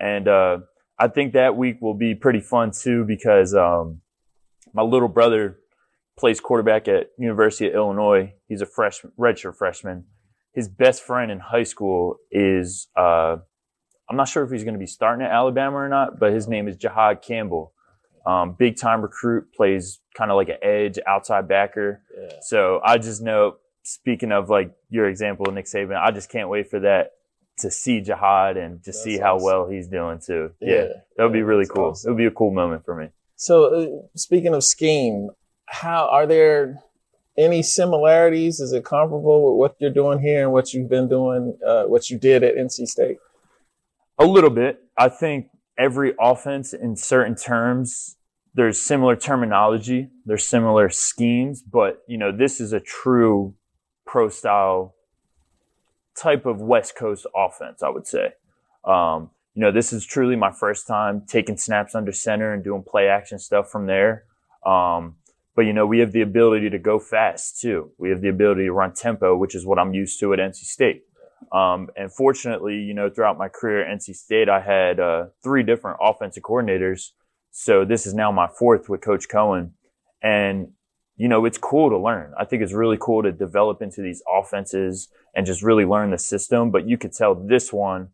And 0.00 0.26
uh, 0.26 0.58
I 0.98 1.08
think 1.08 1.32
that 1.34 1.56
week 1.56 1.80
will 1.80 1.94
be 1.94 2.14
pretty 2.14 2.40
fun 2.40 2.72
too 2.72 3.04
because 3.04 3.54
um, 3.54 4.00
my 4.72 4.82
little 4.82 5.08
brother 5.08 5.58
plays 6.18 6.40
quarterback 6.40 6.88
at 6.88 7.10
University 7.18 7.68
of 7.68 7.74
Illinois. 7.74 8.32
He's 8.48 8.60
a 8.60 8.66
freshman, 8.66 9.12
redshirt 9.18 9.56
freshman. 9.56 10.04
His 10.52 10.68
best 10.68 11.02
friend 11.02 11.30
in 11.30 11.38
high 11.38 11.62
school 11.62 12.16
is 12.30 12.88
uh, 12.96 13.36
I'm 14.08 14.16
not 14.16 14.28
sure 14.28 14.44
if 14.44 14.50
he's 14.50 14.64
going 14.64 14.74
to 14.74 14.80
be 14.80 14.86
starting 14.86 15.24
at 15.24 15.32
Alabama 15.32 15.76
or 15.76 15.88
not, 15.88 16.18
but 16.18 16.32
his 16.32 16.46
name 16.46 16.68
is 16.68 16.76
Jihaad 16.76 17.22
Campbell. 17.22 17.72
Um, 18.26 18.54
big 18.58 18.76
time 18.76 19.00
recruit, 19.00 19.52
plays 19.54 20.00
kind 20.14 20.30
of 20.30 20.36
like 20.36 20.48
an 20.48 20.58
edge 20.62 20.98
outside 21.06 21.48
backer. 21.48 22.02
Yeah. 22.16 22.36
So 22.42 22.80
I 22.84 22.98
just 22.98 23.22
know 23.22 23.56
speaking 23.82 24.30
of 24.30 24.48
like 24.48 24.72
your 24.90 25.08
example 25.08 25.48
of 25.48 25.54
Nick 25.54 25.66
Saban, 25.66 25.96
I 25.96 26.10
just 26.10 26.30
can't 26.30 26.48
wait 26.48 26.70
for 26.70 26.80
that 26.80 27.12
to 27.58 27.70
see 27.70 28.00
Jihaad 28.00 28.56
and 28.62 28.82
to 28.84 28.90
That's 28.90 29.02
see 29.02 29.18
how 29.18 29.36
awesome. 29.36 29.44
well 29.44 29.68
he's 29.68 29.88
doing 29.88 30.20
too. 30.24 30.50
Yeah, 30.60 30.74
yeah 30.74 30.88
that 31.16 31.24
would 31.24 31.32
be 31.32 31.42
really 31.42 31.66
cool. 31.66 31.90
Awesome. 31.90 32.08
It 32.08 32.12
would 32.12 32.18
be 32.18 32.26
a 32.26 32.30
cool 32.30 32.52
moment 32.52 32.84
for 32.84 32.94
me. 32.94 33.08
So, 33.36 33.64
uh, 33.64 33.86
speaking 34.16 34.54
of 34.54 34.62
scheme, 34.62 35.30
how 35.66 36.08
are 36.08 36.26
there 36.26 36.78
any 37.38 37.62
similarities? 37.62 38.60
Is 38.60 38.72
it 38.72 38.84
comparable 38.84 39.52
with 39.52 39.58
what 39.58 39.76
you're 39.78 39.90
doing 39.90 40.20
here 40.20 40.42
and 40.42 40.52
what 40.52 40.72
you've 40.72 40.90
been 40.90 41.08
doing, 41.08 41.56
uh, 41.66 41.84
what 41.84 42.10
you 42.10 42.18
did 42.18 42.42
at 42.42 42.56
NC 42.56 42.86
State? 42.86 43.18
A 44.18 44.26
little 44.26 44.50
bit. 44.50 44.80
I 44.98 45.08
think 45.08 45.48
every 45.78 46.14
offense, 46.20 46.72
in 46.72 46.96
certain 46.96 47.34
terms, 47.34 48.16
there's 48.54 48.80
similar 48.80 49.16
terminology, 49.16 50.10
there's 50.26 50.46
similar 50.46 50.90
schemes, 50.90 51.62
but 51.62 52.02
you 52.06 52.18
know, 52.18 52.30
this 52.30 52.60
is 52.60 52.72
a 52.72 52.80
true 52.80 53.54
pro 54.06 54.28
style 54.28 54.94
type 56.14 56.44
of 56.44 56.60
West 56.60 56.94
Coast 56.96 57.26
offense, 57.34 57.82
I 57.82 57.88
would 57.88 58.06
say. 58.06 58.32
Um, 58.84 59.30
you 59.54 59.60
know, 59.60 59.72
this 59.72 59.92
is 59.92 60.04
truly 60.04 60.36
my 60.36 60.50
first 60.50 60.86
time 60.86 61.24
taking 61.26 61.56
snaps 61.56 61.94
under 61.94 62.12
center 62.12 62.52
and 62.52 62.62
doing 62.62 62.82
play 62.82 63.08
action 63.08 63.38
stuff 63.38 63.70
from 63.70 63.86
there. 63.86 64.24
Um, 64.66 65.16
but 65.54 65.62
you 65.62 65.72
know, 65.72 65.86
we 65.86 65.98
have 65.98 66.12
the 66.12 66.22
ability 66.22 66.70
to 66.70 66.78
go 66.78 66.98
fast 66.98 67.60
too. 67.60 67.90
We 67.98 68.10
have 68.10 68.20
the 68.20 68.28
ability 68.28 68.64
to 68.64 68.72
run 68.72 68.94
tempo, 68.94 69.36
which 69.36 69.54
is 69.54 69.66
what 69.66 69.78
I'm 69.78 69.94
used 69.94 70.18
to 70.20 70.32
at 70.32 70.38
NC 70.38 70.56
State. 70.56 71.04
Um, 71.52 71.88
and 71.96 72.12
fortunately, 72.12 72.76
you 72.76 72.94
know, 72.94 73.10
throughout 73.10 73.36
my 73.36 73.48
career 73.48 73.82
at 73.82 73.98
NC 73.98 74.14
State, 74.14 74.48
I 74.48 74.60
had 74.60 75.00
uh, 75.00 75.26
three 75.42 75.62
different 75.62 75.98
offensive 76.00 76.42
coordinators. 76.42 77.10
So 77.50 77.84
this 77.84 78.06
is 78.06 78.14
now 78.14 78.32
my 78.32 78.48
fourth 78.48 78.88
with 78.88 79.02
Coach 79.02 79.28
Coen. 79.28 79.72
And 80.22 80.68
you 81.16 81.28
know, 81.28 81.44
it's 81.44 81.58
cool 81.58 81.90
to 81.90 81.98
learn. 81.98 82.32
I 82.38 82.44
think 82.44 82.62
it's 82.62 82.72
really 82.72 82.96
cool 82.98 83.22
to 83.22 83.32
develop 83.32 83.82
into 83.82 84.00
these 84.00 84.22
offenses 84.28 85.08
and 85.34 85.46
just 85.46 85.62
really 85.62 85.84
learn 85.84 86.10
the 86.10 86.18
system. 86.18 86.70
But 86.70 86.88
you 86.88 86.96
could 86.96 87.12
tell 87.12 87.34
this 87.34 87.72
one, 87.72 88.08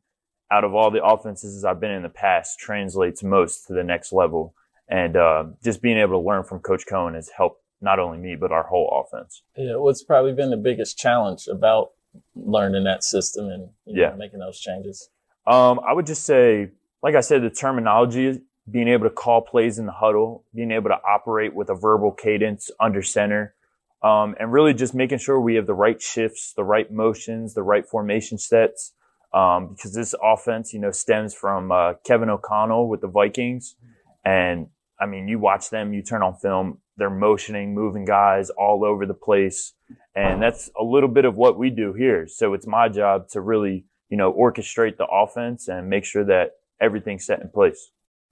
out 0.50 0.64
of 0.64 0.74
all 0.74 0.90
the 0.90 1.04
offenses 1.04 1.64
I've 1.64 1.80
been 1.80 1.90
in 1.90 2.02
the 2.02 2.08
past, 2.08 2.58
translates 2.58 3.22
most 3.22 3.66
to 3.66 3.72
the 3.72 3.84
next 3.84 4.12
level. 4.12 4.54
And 4.88 5.16
uh, 5.16 5.44
just 5.62 5.82
being 5.82 5.98
able 5.98 6.20
to 6.20 6.26
learn 6.26 6.44
from 6.44 6.60
Coach 6.60 6.84
Coen 6.90 7.14
has 7.14 7.28
helped 7.36 7.62
not 7.80 7.98
only 7.98 8.18
me, 8.18 8.36
but 8.36 8.50
our 8.52 8.64
whole 8.64 9.04
offense. 9.04 9.42
Yeah, 9.56 9.76
what's 9.76 10.02
probably 10.02 10.32
been 10.32 10.50
the 10.50 10.56
biggest 10.56 10.98
challenge 10.98 11.46
about 11.48 11.90
learning 12.34 12.84
that 12.84 13.04
system 13.04 13.48
and 13.48 13.68
yeah. 13.86 14.10
Know, 14.10 14.16
making 14.16 14.40
those 14.40 14.58
changes? 14.58 15.10
Um, 15.46 15.80
I 15.86 15.92
would 15.92 16.06
just 16.06 16.24
say, 16.24 16.70
like 17.02 17.14
I 17.14 17.20
said, 17.20 17.42
the 17.42 17.50
terminology 17.50 18.40
being 18.70 18.88
able 18.88 19.04
to 19.04 19.14
call 19.14 19.40
plays 19.40 19.78
in 19.78 19.86
the 19.86 19.92
huddle, 19.92 20.44
being 20.54 20.70
able 20.70 20.90
to 20.90 20.98
operate 21.06 21.54
with 21.54 21.70
a 21.70 21.74
verbal 21.74 22.12
cadence 22.12 22.70
under 22.80 23.02
center, 23.02 23.54
um, 24.02 24.34
and 24.38 24.52
really 24.52 24.74
just 24.74 24.94
making 24.94 25.18
sure 25.18 25.40
we 25.40 25.54
have 25.54 25.66
the 25.66 25.74
right 25.74 26.00
shifts, 26.00 26.52
the 26.54 26.64
right 26.64 26.90
motions, 26.92 27.54
the 27.54 27.62
right 27.62 27.86
formation 27.86 28.38
sets. 28.38 28.92
Um, 29.32 29.74
because 29.74 29.92
this 29.92 30.14
offense, 30.22 30.72
you 30.72 30.80
know, 30.80 30.90
stems 30.90 31.34
from 31.34 31.70
uh, 31.70 31.94
Kevin 32.04 32.30
O'Connell 32.30 32.88
with 32.88 33.02
the 33.02 33.08
Vikings, 33.08 33.76
and 34.24 34.68
I 35.00 35.06
mean, 35.06 35.28
you 35.28 35.38
watch 35.38 35.70
them, 35.70 35.92
you 35.92 36.02
turn 36.02 36.22
on 36.22 36.36
film, 36.36 36.78
they're 36.96 37.10
motioning, 37.10 37.74
moving 37.74 38.04
guys 38.04 38.50
all 38.50 38.84
over 38.84 39.06
the 39.06 39.14
place, 39.14 39.72
and 40.14 40.42
that's 40.42 40.70
a 40.78 40.82
little 40.82 41.08
bit 41.08 41.24
of 41.24 41.36
what 41.36 41.58
we 41.58 41.70
do 41.70 41.92
here. 41.92 42.26
So 42.26 42.54
it's 42.54 42.66
my 42.66 42.88
job 42.88 43.28
to 43.30 43.40
really, 43.40 43.84
you 44.08 44.16
know, 44.16 44.32
orchestrate 44.32 44.96
the 44.96 45.06
offense 45.06 45.68
and 45.68 45.88
make 45.88 46.04
sure 46.04 46.24
that 46.24 46.56
everything's 46.80 47.24
set 47.24 47.40
in 47.40 47.48
place. 47.48 47.90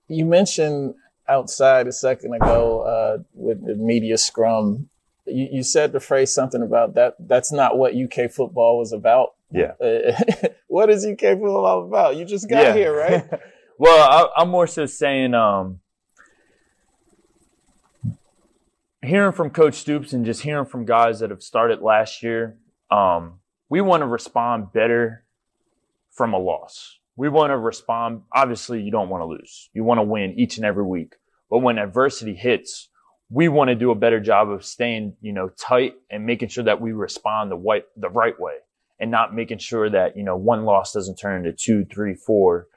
You 0.08 0.24
mentioned 0.24 0.94
outside 1.28 1.86
a 1.86 1.92
second 1.92 2.34
ago 2.34 2.80
uh, 2.80 3.22
with 3.34 3.64
the 3.64 3.74
media 3.74 4.18
scrum. 4.18 4.88
You, 5.26 5.48
you, 5.52 5.62
said 5.62 5.92
the 5.92 6.00
phrase 6.00 6.32
something 6.32 6.62
about 6.62 6.94
that. 6.94 7.14
That's 7.18 7.52
not 7.52 7.76
what 7.76 7.94
UK 7.94 8.30
football 8.30 8.78
was 8.78 8.92
about. 8.92 9.34
Yeah. 9.50 9.72
what 10.68 10.90
is 10.90 11.04
UK 11.04 11.20
football 11.20 11.86
about? 11.86 12.16
You 12.16 12.24
just 12.24 12.48
got 12.48 12.62
yeah. 12.62 12.74
here, 12.74 12.96
right? 12.96 13.24
Well, 13.78 14.30
I, 14.38 14.40
am 14.40 14.48
more 14.48 14.66
so 14.66 14.86
saying, 14.86 15.34
um, 15.34 15.80
hearing 19.06 19.32
from 19.32 19.50
Coach 19.50 19.74
Stoops 19.74 20.12
and 20.12 20.24
just 20.24 20.42
hearing 20.42 20.66
from 20.66 20.84
guys 20.84 21.20
that 21.20 21.30
have 21.30 21.42
started 21.42 21.80
last 21.80 22.22
year, 22.22 22.56
um, 22.90 23.40
we 23.68 23.80
want 23.80 24.02
to 24.02 24.06
respond 24.06 24.72
better 24.72 25.24
from 26.10 26.34
a 26.34 26.38
loss. 26.38 26.98
We 27.16 27.28
want 27.28 27.50
to 27.50 27.58
respond. 27.58 28.22
Obviously, 28.32 28.82
you 28.82 28.90
don't 28.90 29.08
want 29.08 29.22
to 29.22 29.26
lose. 29.26 29.70
You 29.72 29.84
want 29.84 29.98
to 29.98 30.02
win 30.02 30.38
each 30.38 30.56
and 30.56 30.66
every 30.66 30.84
week. 30.84 31.14
But 31.50 31.58
when 31.58 31.78
adversity 31.78 32.34
hits, 32.34 32.88
we 33.30 33.48
want 33.48 33.68
to 33.68 33.74
do 33.74 33.90
a 33.90 33.94
better 33.94 34.20
job 34.20 34.50
of 34.50 34.64
staying, 34.64 35.16
you 35.20 35.32
know, 35.32 35.48
tight 35.48 35.94
and 36.10 36.26
making 36.26 36.48
sure 36.48 36.64
that 36.64 36.80
we 36.80 36.92
respond 36.92 37.50
the 37.50 37.56
white, 37.56 37.86
the 37.96 38.10
right 38.10 38.38
way 38.38 38.54
and 38.98 39.10
not 39.10 39.34
making 39.34 39.58
sure 39.58 39.90
that, 39.90 40.16
you 40.16 40.22
know, 40.22 40.36
one 40.36 40.64
loss 40.64 40.92
doesn't 40.92 41.16
turn 41.16 41.44
into 41.44 41.52
two, 41.56 41.84
three, 41.84 42.14
four. 42.14 42.68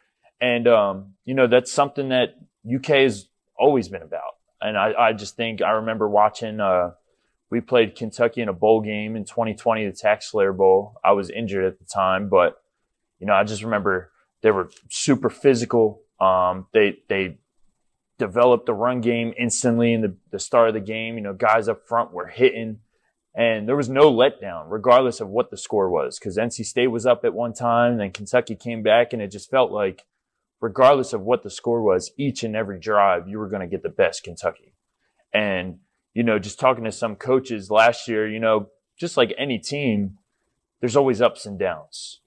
And, 0.41 0.67
um, 0.67 1.13
you 1.25 1.33
know, 1.33 1.47
that's 1.47 1.71
something 1.71 2.09
that 2.09 2.35
UK 2.73 2.87
has 2.87 3.27
always 3.57 3.89
been 3.89 4.01
about. 4.01 4.38
And 4.61 4.77
I, 4.77 4.93
I 4.97 5.13
just 5.13 5.35
think 5.35 5.61
I 5.61 5.71
remember 5.71 6.07
watching, 6.07 6.59
uh, 6.59 6.91
we 7.49 7.61
played 7.61 7.95
Kentucky 7.95 8.41
in 8.41 8.49
a 8.49 8.53
bowl 8.53 8.81
game 8.81 9.15
in 9.15 9.25
2020, 9.25 9.85
the 9.85 9.91
Tax 9.91 10.31
TaxSlayer 10.31 10.55
Bowl. 10.55 10.99
I 11.03 11.13
was 11.13 11.29
injured 11.29 11.65
at 11.65 11.79
the 11.79 11.85
time, 11.85 12.29
but, 12.29 12.61
you 13.19 13.27
know, 13.27 13.33
I 13.33 13.43
just 13.43 13.63
remember 13.63 14.11
they 14.41 14.51
were 14.51 14.69
super 14.89 15.29
physical. 15.29 16.01
Um, 16.19 16.67
they, 16.73 16.99
they 17.07 17.37
developed 18.17 18.65
the 18.65 18.73
run 18.73 19.01
game 19.01 19.33
instantly 19.37 19.93
in 19.93 20.01
the, 20.01 20.15
the 20.31 20.39
start 20.39 20.67
of 20.67 20.73
the 20.73 20.79
game. 20.81 21.15
You 21.15 21.21
know, 21.21 21.33
guys 21.33 21.67
up 21.67 21.87
front 21.87 22.11
were 22.11 22.27
hitting 22.27 22.79
and 23.35 23.67
there 23.67 23.75
was 23.75 23.89
no 23.89 24.11
letdown 24.11 24.65
regardless 24.67 25.21
of 25.21 25.29
what 25.29 25.51
the 25.51 25.57
score 25.57 25.89
was 25.89 26.17
because 26.17 26.37
NC 26.37 26.65
State 26.65 26.87
was 26.87 27.05
up 27.05 27.23
at 27.23 27.33
one 27.33 27.53
time, 27.53 27.97
then 27.97 28.11
Kentucky 28.11 28.55
came 28.55 28.81
back 28.81 29.13
and 29.13 29.21
it 29.21 29.29
just 29.29 29.49
felt 29.49 29.71
like 29.71 30.03
regardless 30.61 31.13
of 31.13 31.21
what 31.21 31.43
the 31.43 31.49
score 31.49 31.81
was, 31.81 32.11
each 32.17 32.43
and 32.43 32.55
every 32.55 32.79
drive, 32.79 33.27
you 33.27 33.39
were 33.39 33.49
going 33.49 33.61
to 33.61 33.67
get 33.67 33.83
the 33.83 33.89
best 33.89 34.23
Kentucky. 34.23 34.73
And, 35.33 35.79
you 36.13 36.23
know, 36.23 36.39
just 36.39 36.59
talking 36.59 36.83
to 36.83 36.91
some 36.91 37.15
coaches 37.15 37.71
last 37.71 38.07
year, 38.07 38.27
you 38.27 38.39
know, 38.39 38.69
just 38.97 39.17
like 39.17 39.33
any 39.37 39.59
team, 39.59 40.17
there's 40.79 40.95
always 40.95 41.21
ups 41.21 41.45
and 41.45 41.57
downs. 41.57 42.21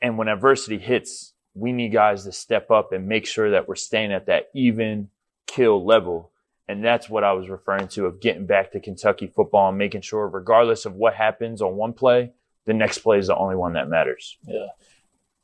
And 0.00 0.18
when 0.18 0.28
adversity 0.28 0.78
hits, 0.78 1.34
we 1.54 1.72
need 1.72 1.92
guys 1.92 2.24
to 2.24 2.32
step 2.32 2.70
up 2.70 2.92
and 2.92 3.08
make 3.08 3.26
sure 3.26 3.50
that 3.50 3.68
we're 3.68 3.76
staying 3.76 4.12
at 4.12 4.26
that 4.26 4.50
even 4.54 5.08
kill 5.46 5.84
level. 5.84 6.32
And 6.68 6.84
that's 6.84 7.08
what 7.08 7.24
I 7.24 7.32
was 7.32 7.48
referring 7.48 7.88
to 7.88 8.06
of 8.06 8.20
getting 8.20 8.46
back 8.46 8.72
to 8.72 8.80
Kentucky 8.80 9.28
football 9.28 9.68
and 9.68 9.78
making 9.78 10.00
sure, 10.00 10.28
regardless 10.28 10.84
of 10.84 10.94
what 10.94 11.14
happens 11.14 11.62
on 11.62 11.76
one 11.76 11.92
play, 11.92 12.32
the 12.64 12.74
next 12.74 12.98
play 12.98 13.18
is 13.18 13.28
the 13.28 13.36
only 13.36 13.54
one 13.54 13.74
that 13.74 13.88
matters. 13.88 14.36
Yeah. 14.44 14.66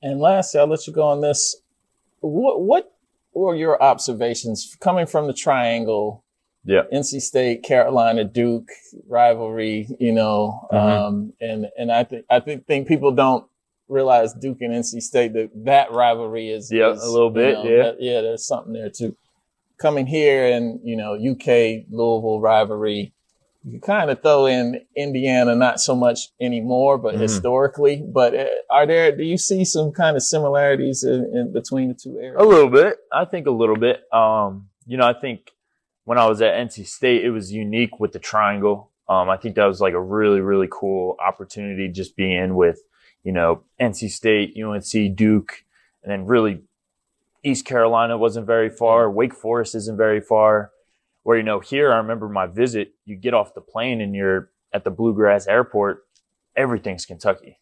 And 0.03 0.21
lastly, 0.21 0.61
I'll 0.61 0.67
let 0.67 0.87
you 0.87 0.93
go 0.93 1.05
on 1.05 1.21
this. 1.21 1.62
What 2.23 2.61
what 2.61 2.93
were 3.35 3.55
your 3.55 3.83
observations 3.83 4.77
coming 4.81 5.07
from 5.07 5.27
the 5.27 5.35
triangle? 5.35 6.25
Yeah. 6.65 6.83
NC 6.93 7.21
State, 7.23 7.65
Carolina, 7.65 8.25
Duke 8.25 8.69
rivalry, 9.09 9.89
you 9.99 10.13
know, 10.13 10.69
mm-hmm. 10.73 10.77
um, 10.77 11.33
and 11.41 11.67
and 11.77 11.91
I 11.91 12.05
think 12.05 12.25
I 12.31 12.41
think 12.41 12.67
think 12.67 12.89
people 12.89 13.13
don't 13.13 13.45
realize 13.89 14.33
Duke 14.33 14.59
and 14.61 14.73
NC 14.73 15.03
State 15.03 15.33
that 15.35 15.51
that 15.65 15.93
rivalry 15.93 16.51
is 16.51 16.71
yeah 16.73 16.93
is, 16.93 17.03
a 17.03 17.11
little 17.11 17.31
bit 17.31 17.55
know, 17.55 17.65
yeah 17.65 17.83
that, 17.83 17.97
yeah 17.99 18.21
there's 18.21 18.47
something 18.47 18.73
there 18.73 18.91
too 18.91 19.17
coming 19.83 20.07
here 20.07 20.47
and, 20.47 20.81
you 20.85 20.97
know, 20.97 21.15
UK 21.15 21.85
Louisville 21.91 22.41
rivalry, 22.41 23.13
you 23.65 23.81
kind 23.81 24.11
of 24.11 24.23
throw 24.23 24.47
in 24.47 24.81
Indiana, 24.97 25.55
not 25.55 25.81
so 25.81 25.95
much 25.95 26.29
anymore, 26.41 26.99
but 26.99 27.15
mm-hmm. 27.15 27.23
historically. 27.23 28.03
But 28.05 28.35
uh, 28.35 28.47
are 28.71 28.87
there, 28.87 29.17
do 29.17 29.23
you 29.23 29.39
see 29.39 29.65
some 29.65 29.93
kind 29.93 30.17
of 30.17 30.23
similarities 30.23 31.05
in, 31.05 31.31
in, 31.35 31.53
between 31.53 31.89
the 31.89 31.95
two 31.95 32.19
areas? 32.19 32.37
A 32.39 32.45
little 32.45 32.71
bit. 32.71 32.99
I 33.13 33.25
think 33.25 33.47
a 33.47 33.53
little 33.53 33.77
bit. 33.77 34.03
Um, 34.13 34.69
you 34.87 34.97
know, 34.97 35.07
I 35.07 35.13
think 35.13 35.53
when 36.05 36.19
I 36.19 36.27
was 36.27 36.43
at 36.43 36.55
NC 36.55 36.87
State, 36.87 37.25
it 37.25 37.31
was 37.31 37.53
unique 37.53 38.01
with 38.01 38.13
the 38.13 38.19
triangle. 38.19 38.91
Um, 39.09 39.29
I 39.29 39.37
think 39.37 39.55
that 39.57 39.67
was 39.67 39.81
like 39.81 39.95
a 39.95 40.01
really, 40.01 40.41
really 40.41 40.69
cool 40.71 41.17
opportunity 41.25 41.89
just 41.89 42.17
being 42.17 42.55
with, 42.55 42.81
you 43.23 43.33
know, 43.33 43.63
NC 43.81 44.11
State, 44.11 44.57
UNC, 44.61 45.17
Duke, 45.17 45.65
and 46.03 46.11
then 46.11 46.27
really 46.27 46.63
East 47.45 47.65
Carolina 47.65 48.19
wasn't 48.19 48.47
very 48.47 48.71
far. 48.71 49.11
Wake 49.11 49.35
Forest 49.35 49.75
isn't 49.75 49.97
very 49.97 50.21
far. 50.21 50.71
Where, 51.23 51.37
you 51.37 51.43
know, 51.43 51.61
here, 51.61 51.93
I 51.93 51.99
remember 51.99 52.29
my 52.29 52.47
visit, 52.47 52.95
you 53.05 53.17
get 53.17 53.35
off 53.35 53.55
the 53.55 53.61
plane 53.61 54.01
and 54.01 54.15
you're 54.15 54.51
at 54.73 54.85
the 54.85 54.91
Bluegrass 54.91 55.47
Airport, 55.47 56.05
everything's 56.57 57.07
Kentucky. 57.07 57.59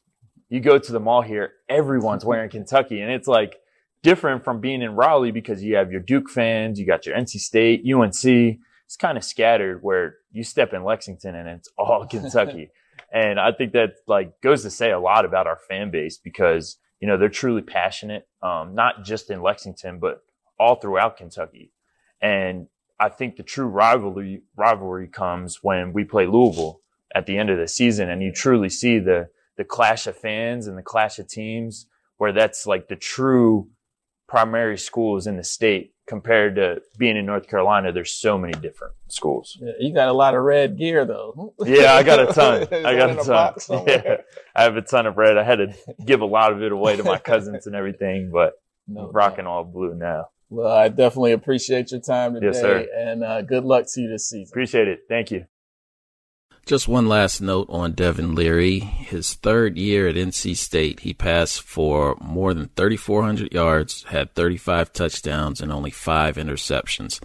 You 0.48 0.60
go 0.60 0.78
to 0.78 0.92
the 0.92 1.00
mall 1.00 1.22
here, 1.22 1.52
everyone's 1.68 2.24
wearing 2.24 2.50
Kentucky. 2.50 3.00
And 3.00 3.10
it's 3.10 3.28
like 3.28 3.56
different 4.02 4.44
from 4.44 4.60
being 4.60 4.82
in 4.82 4.94
Raleigh 4.94 5.30
because 5.30 5.62
you 5.62 5.76
have 5.76 5.92
your 5.92 6.00
Duke 6.00 6.30
fans, 6.30 6.78
you 6.78 6.86
got 6.86 7.06
your 7.06 7.16
NC 7.16 7.40
State, 7.40 7.84
UNC. 7.86 8.58
It's 8.86 8.96
kind 8.96 9.18
of 9.18 9.24
scattered 9.24 9.82
where 9.82 10.16
you 10.32 10.42
step 10.42 10.72
in 10.72 10.84
Lexington 10.84 11.34
and 11.34 11.48
it's 11.48 11.68
all 11.76 12.06
Kentucky. 12.10 12.70
and 13.12 13.38
I 13.38 13.52
think 13.52 13.72
that 13.72 13.96
like 14.06 14.40
goes 14.40 14.62
to 14.62 14.70
say 14.70 14.90
a 14.90 14.98
lot 14.98 15.24
about 15.24 15.46
our 15.46 15.58
fan 15.68 15.90
base 15.90 16.18
because 16.18 16.78
you 17.00 17.08
know, 17.08 17.16
they're 17.16 17.28
truly 17.28 17.62
passionate, 17.62 18.28
um, 18.42 18.74
not 18.74 19.04
just 19.04 19.30
in 19.30 19.42
Lexington, 19.42 19.98
but 19.98 20.22
all 20.58 20.76
throughout 20.76 21.16
Kentucky. 21.16 21.72
And 22.20 22.68
I 23.00 23.08
think 23.08 23.36
the 23.36 23.42
true 23.42 23.66
rivalry 23.66 24.42
rivalry 24.56 25.08
comes 25.08 25.60
when 25.62 25.92
we 25.92 26.04
play 26.04 26.26
Louisville 26.26 26.80
at 27.14 27.26
the 27.26 27.38
end 27.38 27.50
of 27.50 27.58
the 27.58 27.66
season, 27.66 28.10
and 28.10 28.22
you 28.22 28.30
truly 28.32 28.68
see 28.68 28.98
the 28.98 29.28
the 29.56 29.64
clash 29.64 30.06
of 30.06 30.16
fans 30.16 30.66
and 30.66 30.76
the 30.78 30.82
clash 30.82 31.18
of 31.18 31.26
teams, 31.26 31.86
where 32.18 32.32
that's 32.32 32.66
like 32.66 32.88
the 32.88 32.96
true 32.96 33.68
primary 34.28 34.78
schools 34.78 35.26
in 35.26 35.36
the 35.36 35.42
state 35.42 35.92
compared 36.06 36.56
to 36.56 36.80
being 36.98 37.16
in 37.16 37.24
North 37.26 37.48
Carolina. 37.48 37.92
There's 37.92 38.12
so 38.12 38.36
many 38.36 38.52
different 38.52 38.94
schools. 39.08 39.56
Yeah, 39.60 39.72
you 39.80 39.94
got 39.94 40.08
a 40.08 40.12
lot 40.12 40.34
of 40.34 40.42
red 40.42 40.76
gear 40.76 41.04
though. 41.04 41.54
yeah, 41.64 41.94
I 41.94 42.02
got 42.02 42.20
a 42.20 42.32
ton. 42.32 42.68
I 42.84 42.94
got 42.96 43.10
a 43.10 43.24
ton. 43.24 43.84
Yeah, 43.88 44.16
I 44.54 44.62
have 44.62 44.76
a 44.76 44.82
ton 44.82 45.06
of 45.06 45.16
red. 45.16 45.38
I 45.38 45.42
had 45.42 45.56
to 45.56 45.74
give 46.04 46.20
a 46.20 46.26
lot 46.26 46.52
of 46.52 46.62
it 46.62 46.70
away 46.70 46.96
to 46.96 47.02
my 47.04 47.18
cousins 47.18 47.66
and 47.66 47.74
everything, 47.74 48.30
but 48.32 48.54
no, 48.86 49.10
rocking 49.10 49.46
all 49.46 49.64
blue 49.64 49.94
now. 49.94 50.28
Well, 50.50 50.70
I 50.70 50.88
definitely 50.88 51.32
appreciate 51.32 51.92
your 51.92 52.00
time 52.00 52.34
today, 52.34 52.46
yes, 52.46 52.60
sir. 52.60 52.86
and 52.96 53.22
uh, 53.22 53.42
good 53.42 53.64
luck 53.64 53.86
to 53.94 54.00
you 54.00 54.08
this 54.08 54.28
season. 54.28 54.50
Appreciate 54.52 54.88
it. 54.88 55.04
Thank 55.08 55.30
you. 55.30 55.46
Just 56.66 56.88
one 56.88 57.08
last 57.08 57.40
note 57.40 57.66
on 57.70 57.92
Devin 57.92 58.34
Leary. 58.34 58.80
His 58.80 59.34
third 59.34 59.78
year 59.78 60.08
at 60.08 60.16
NC 60.16 60.56
State, 60.56 61.00
he 61.00 61.14
passed 61.14 61.62
for 61.62 62.16
more 62.20 62.52
than 62.52 62.70
3,400 62.76 63.52
yards, 63.52 64.04
had 64.04 64.34
35 64.34 64.92
touchdowns, 64.92 65.60
and 65.60 65.72
only 65.72 65.90
five 65.90 66.36
interceptions. 66.36 67.20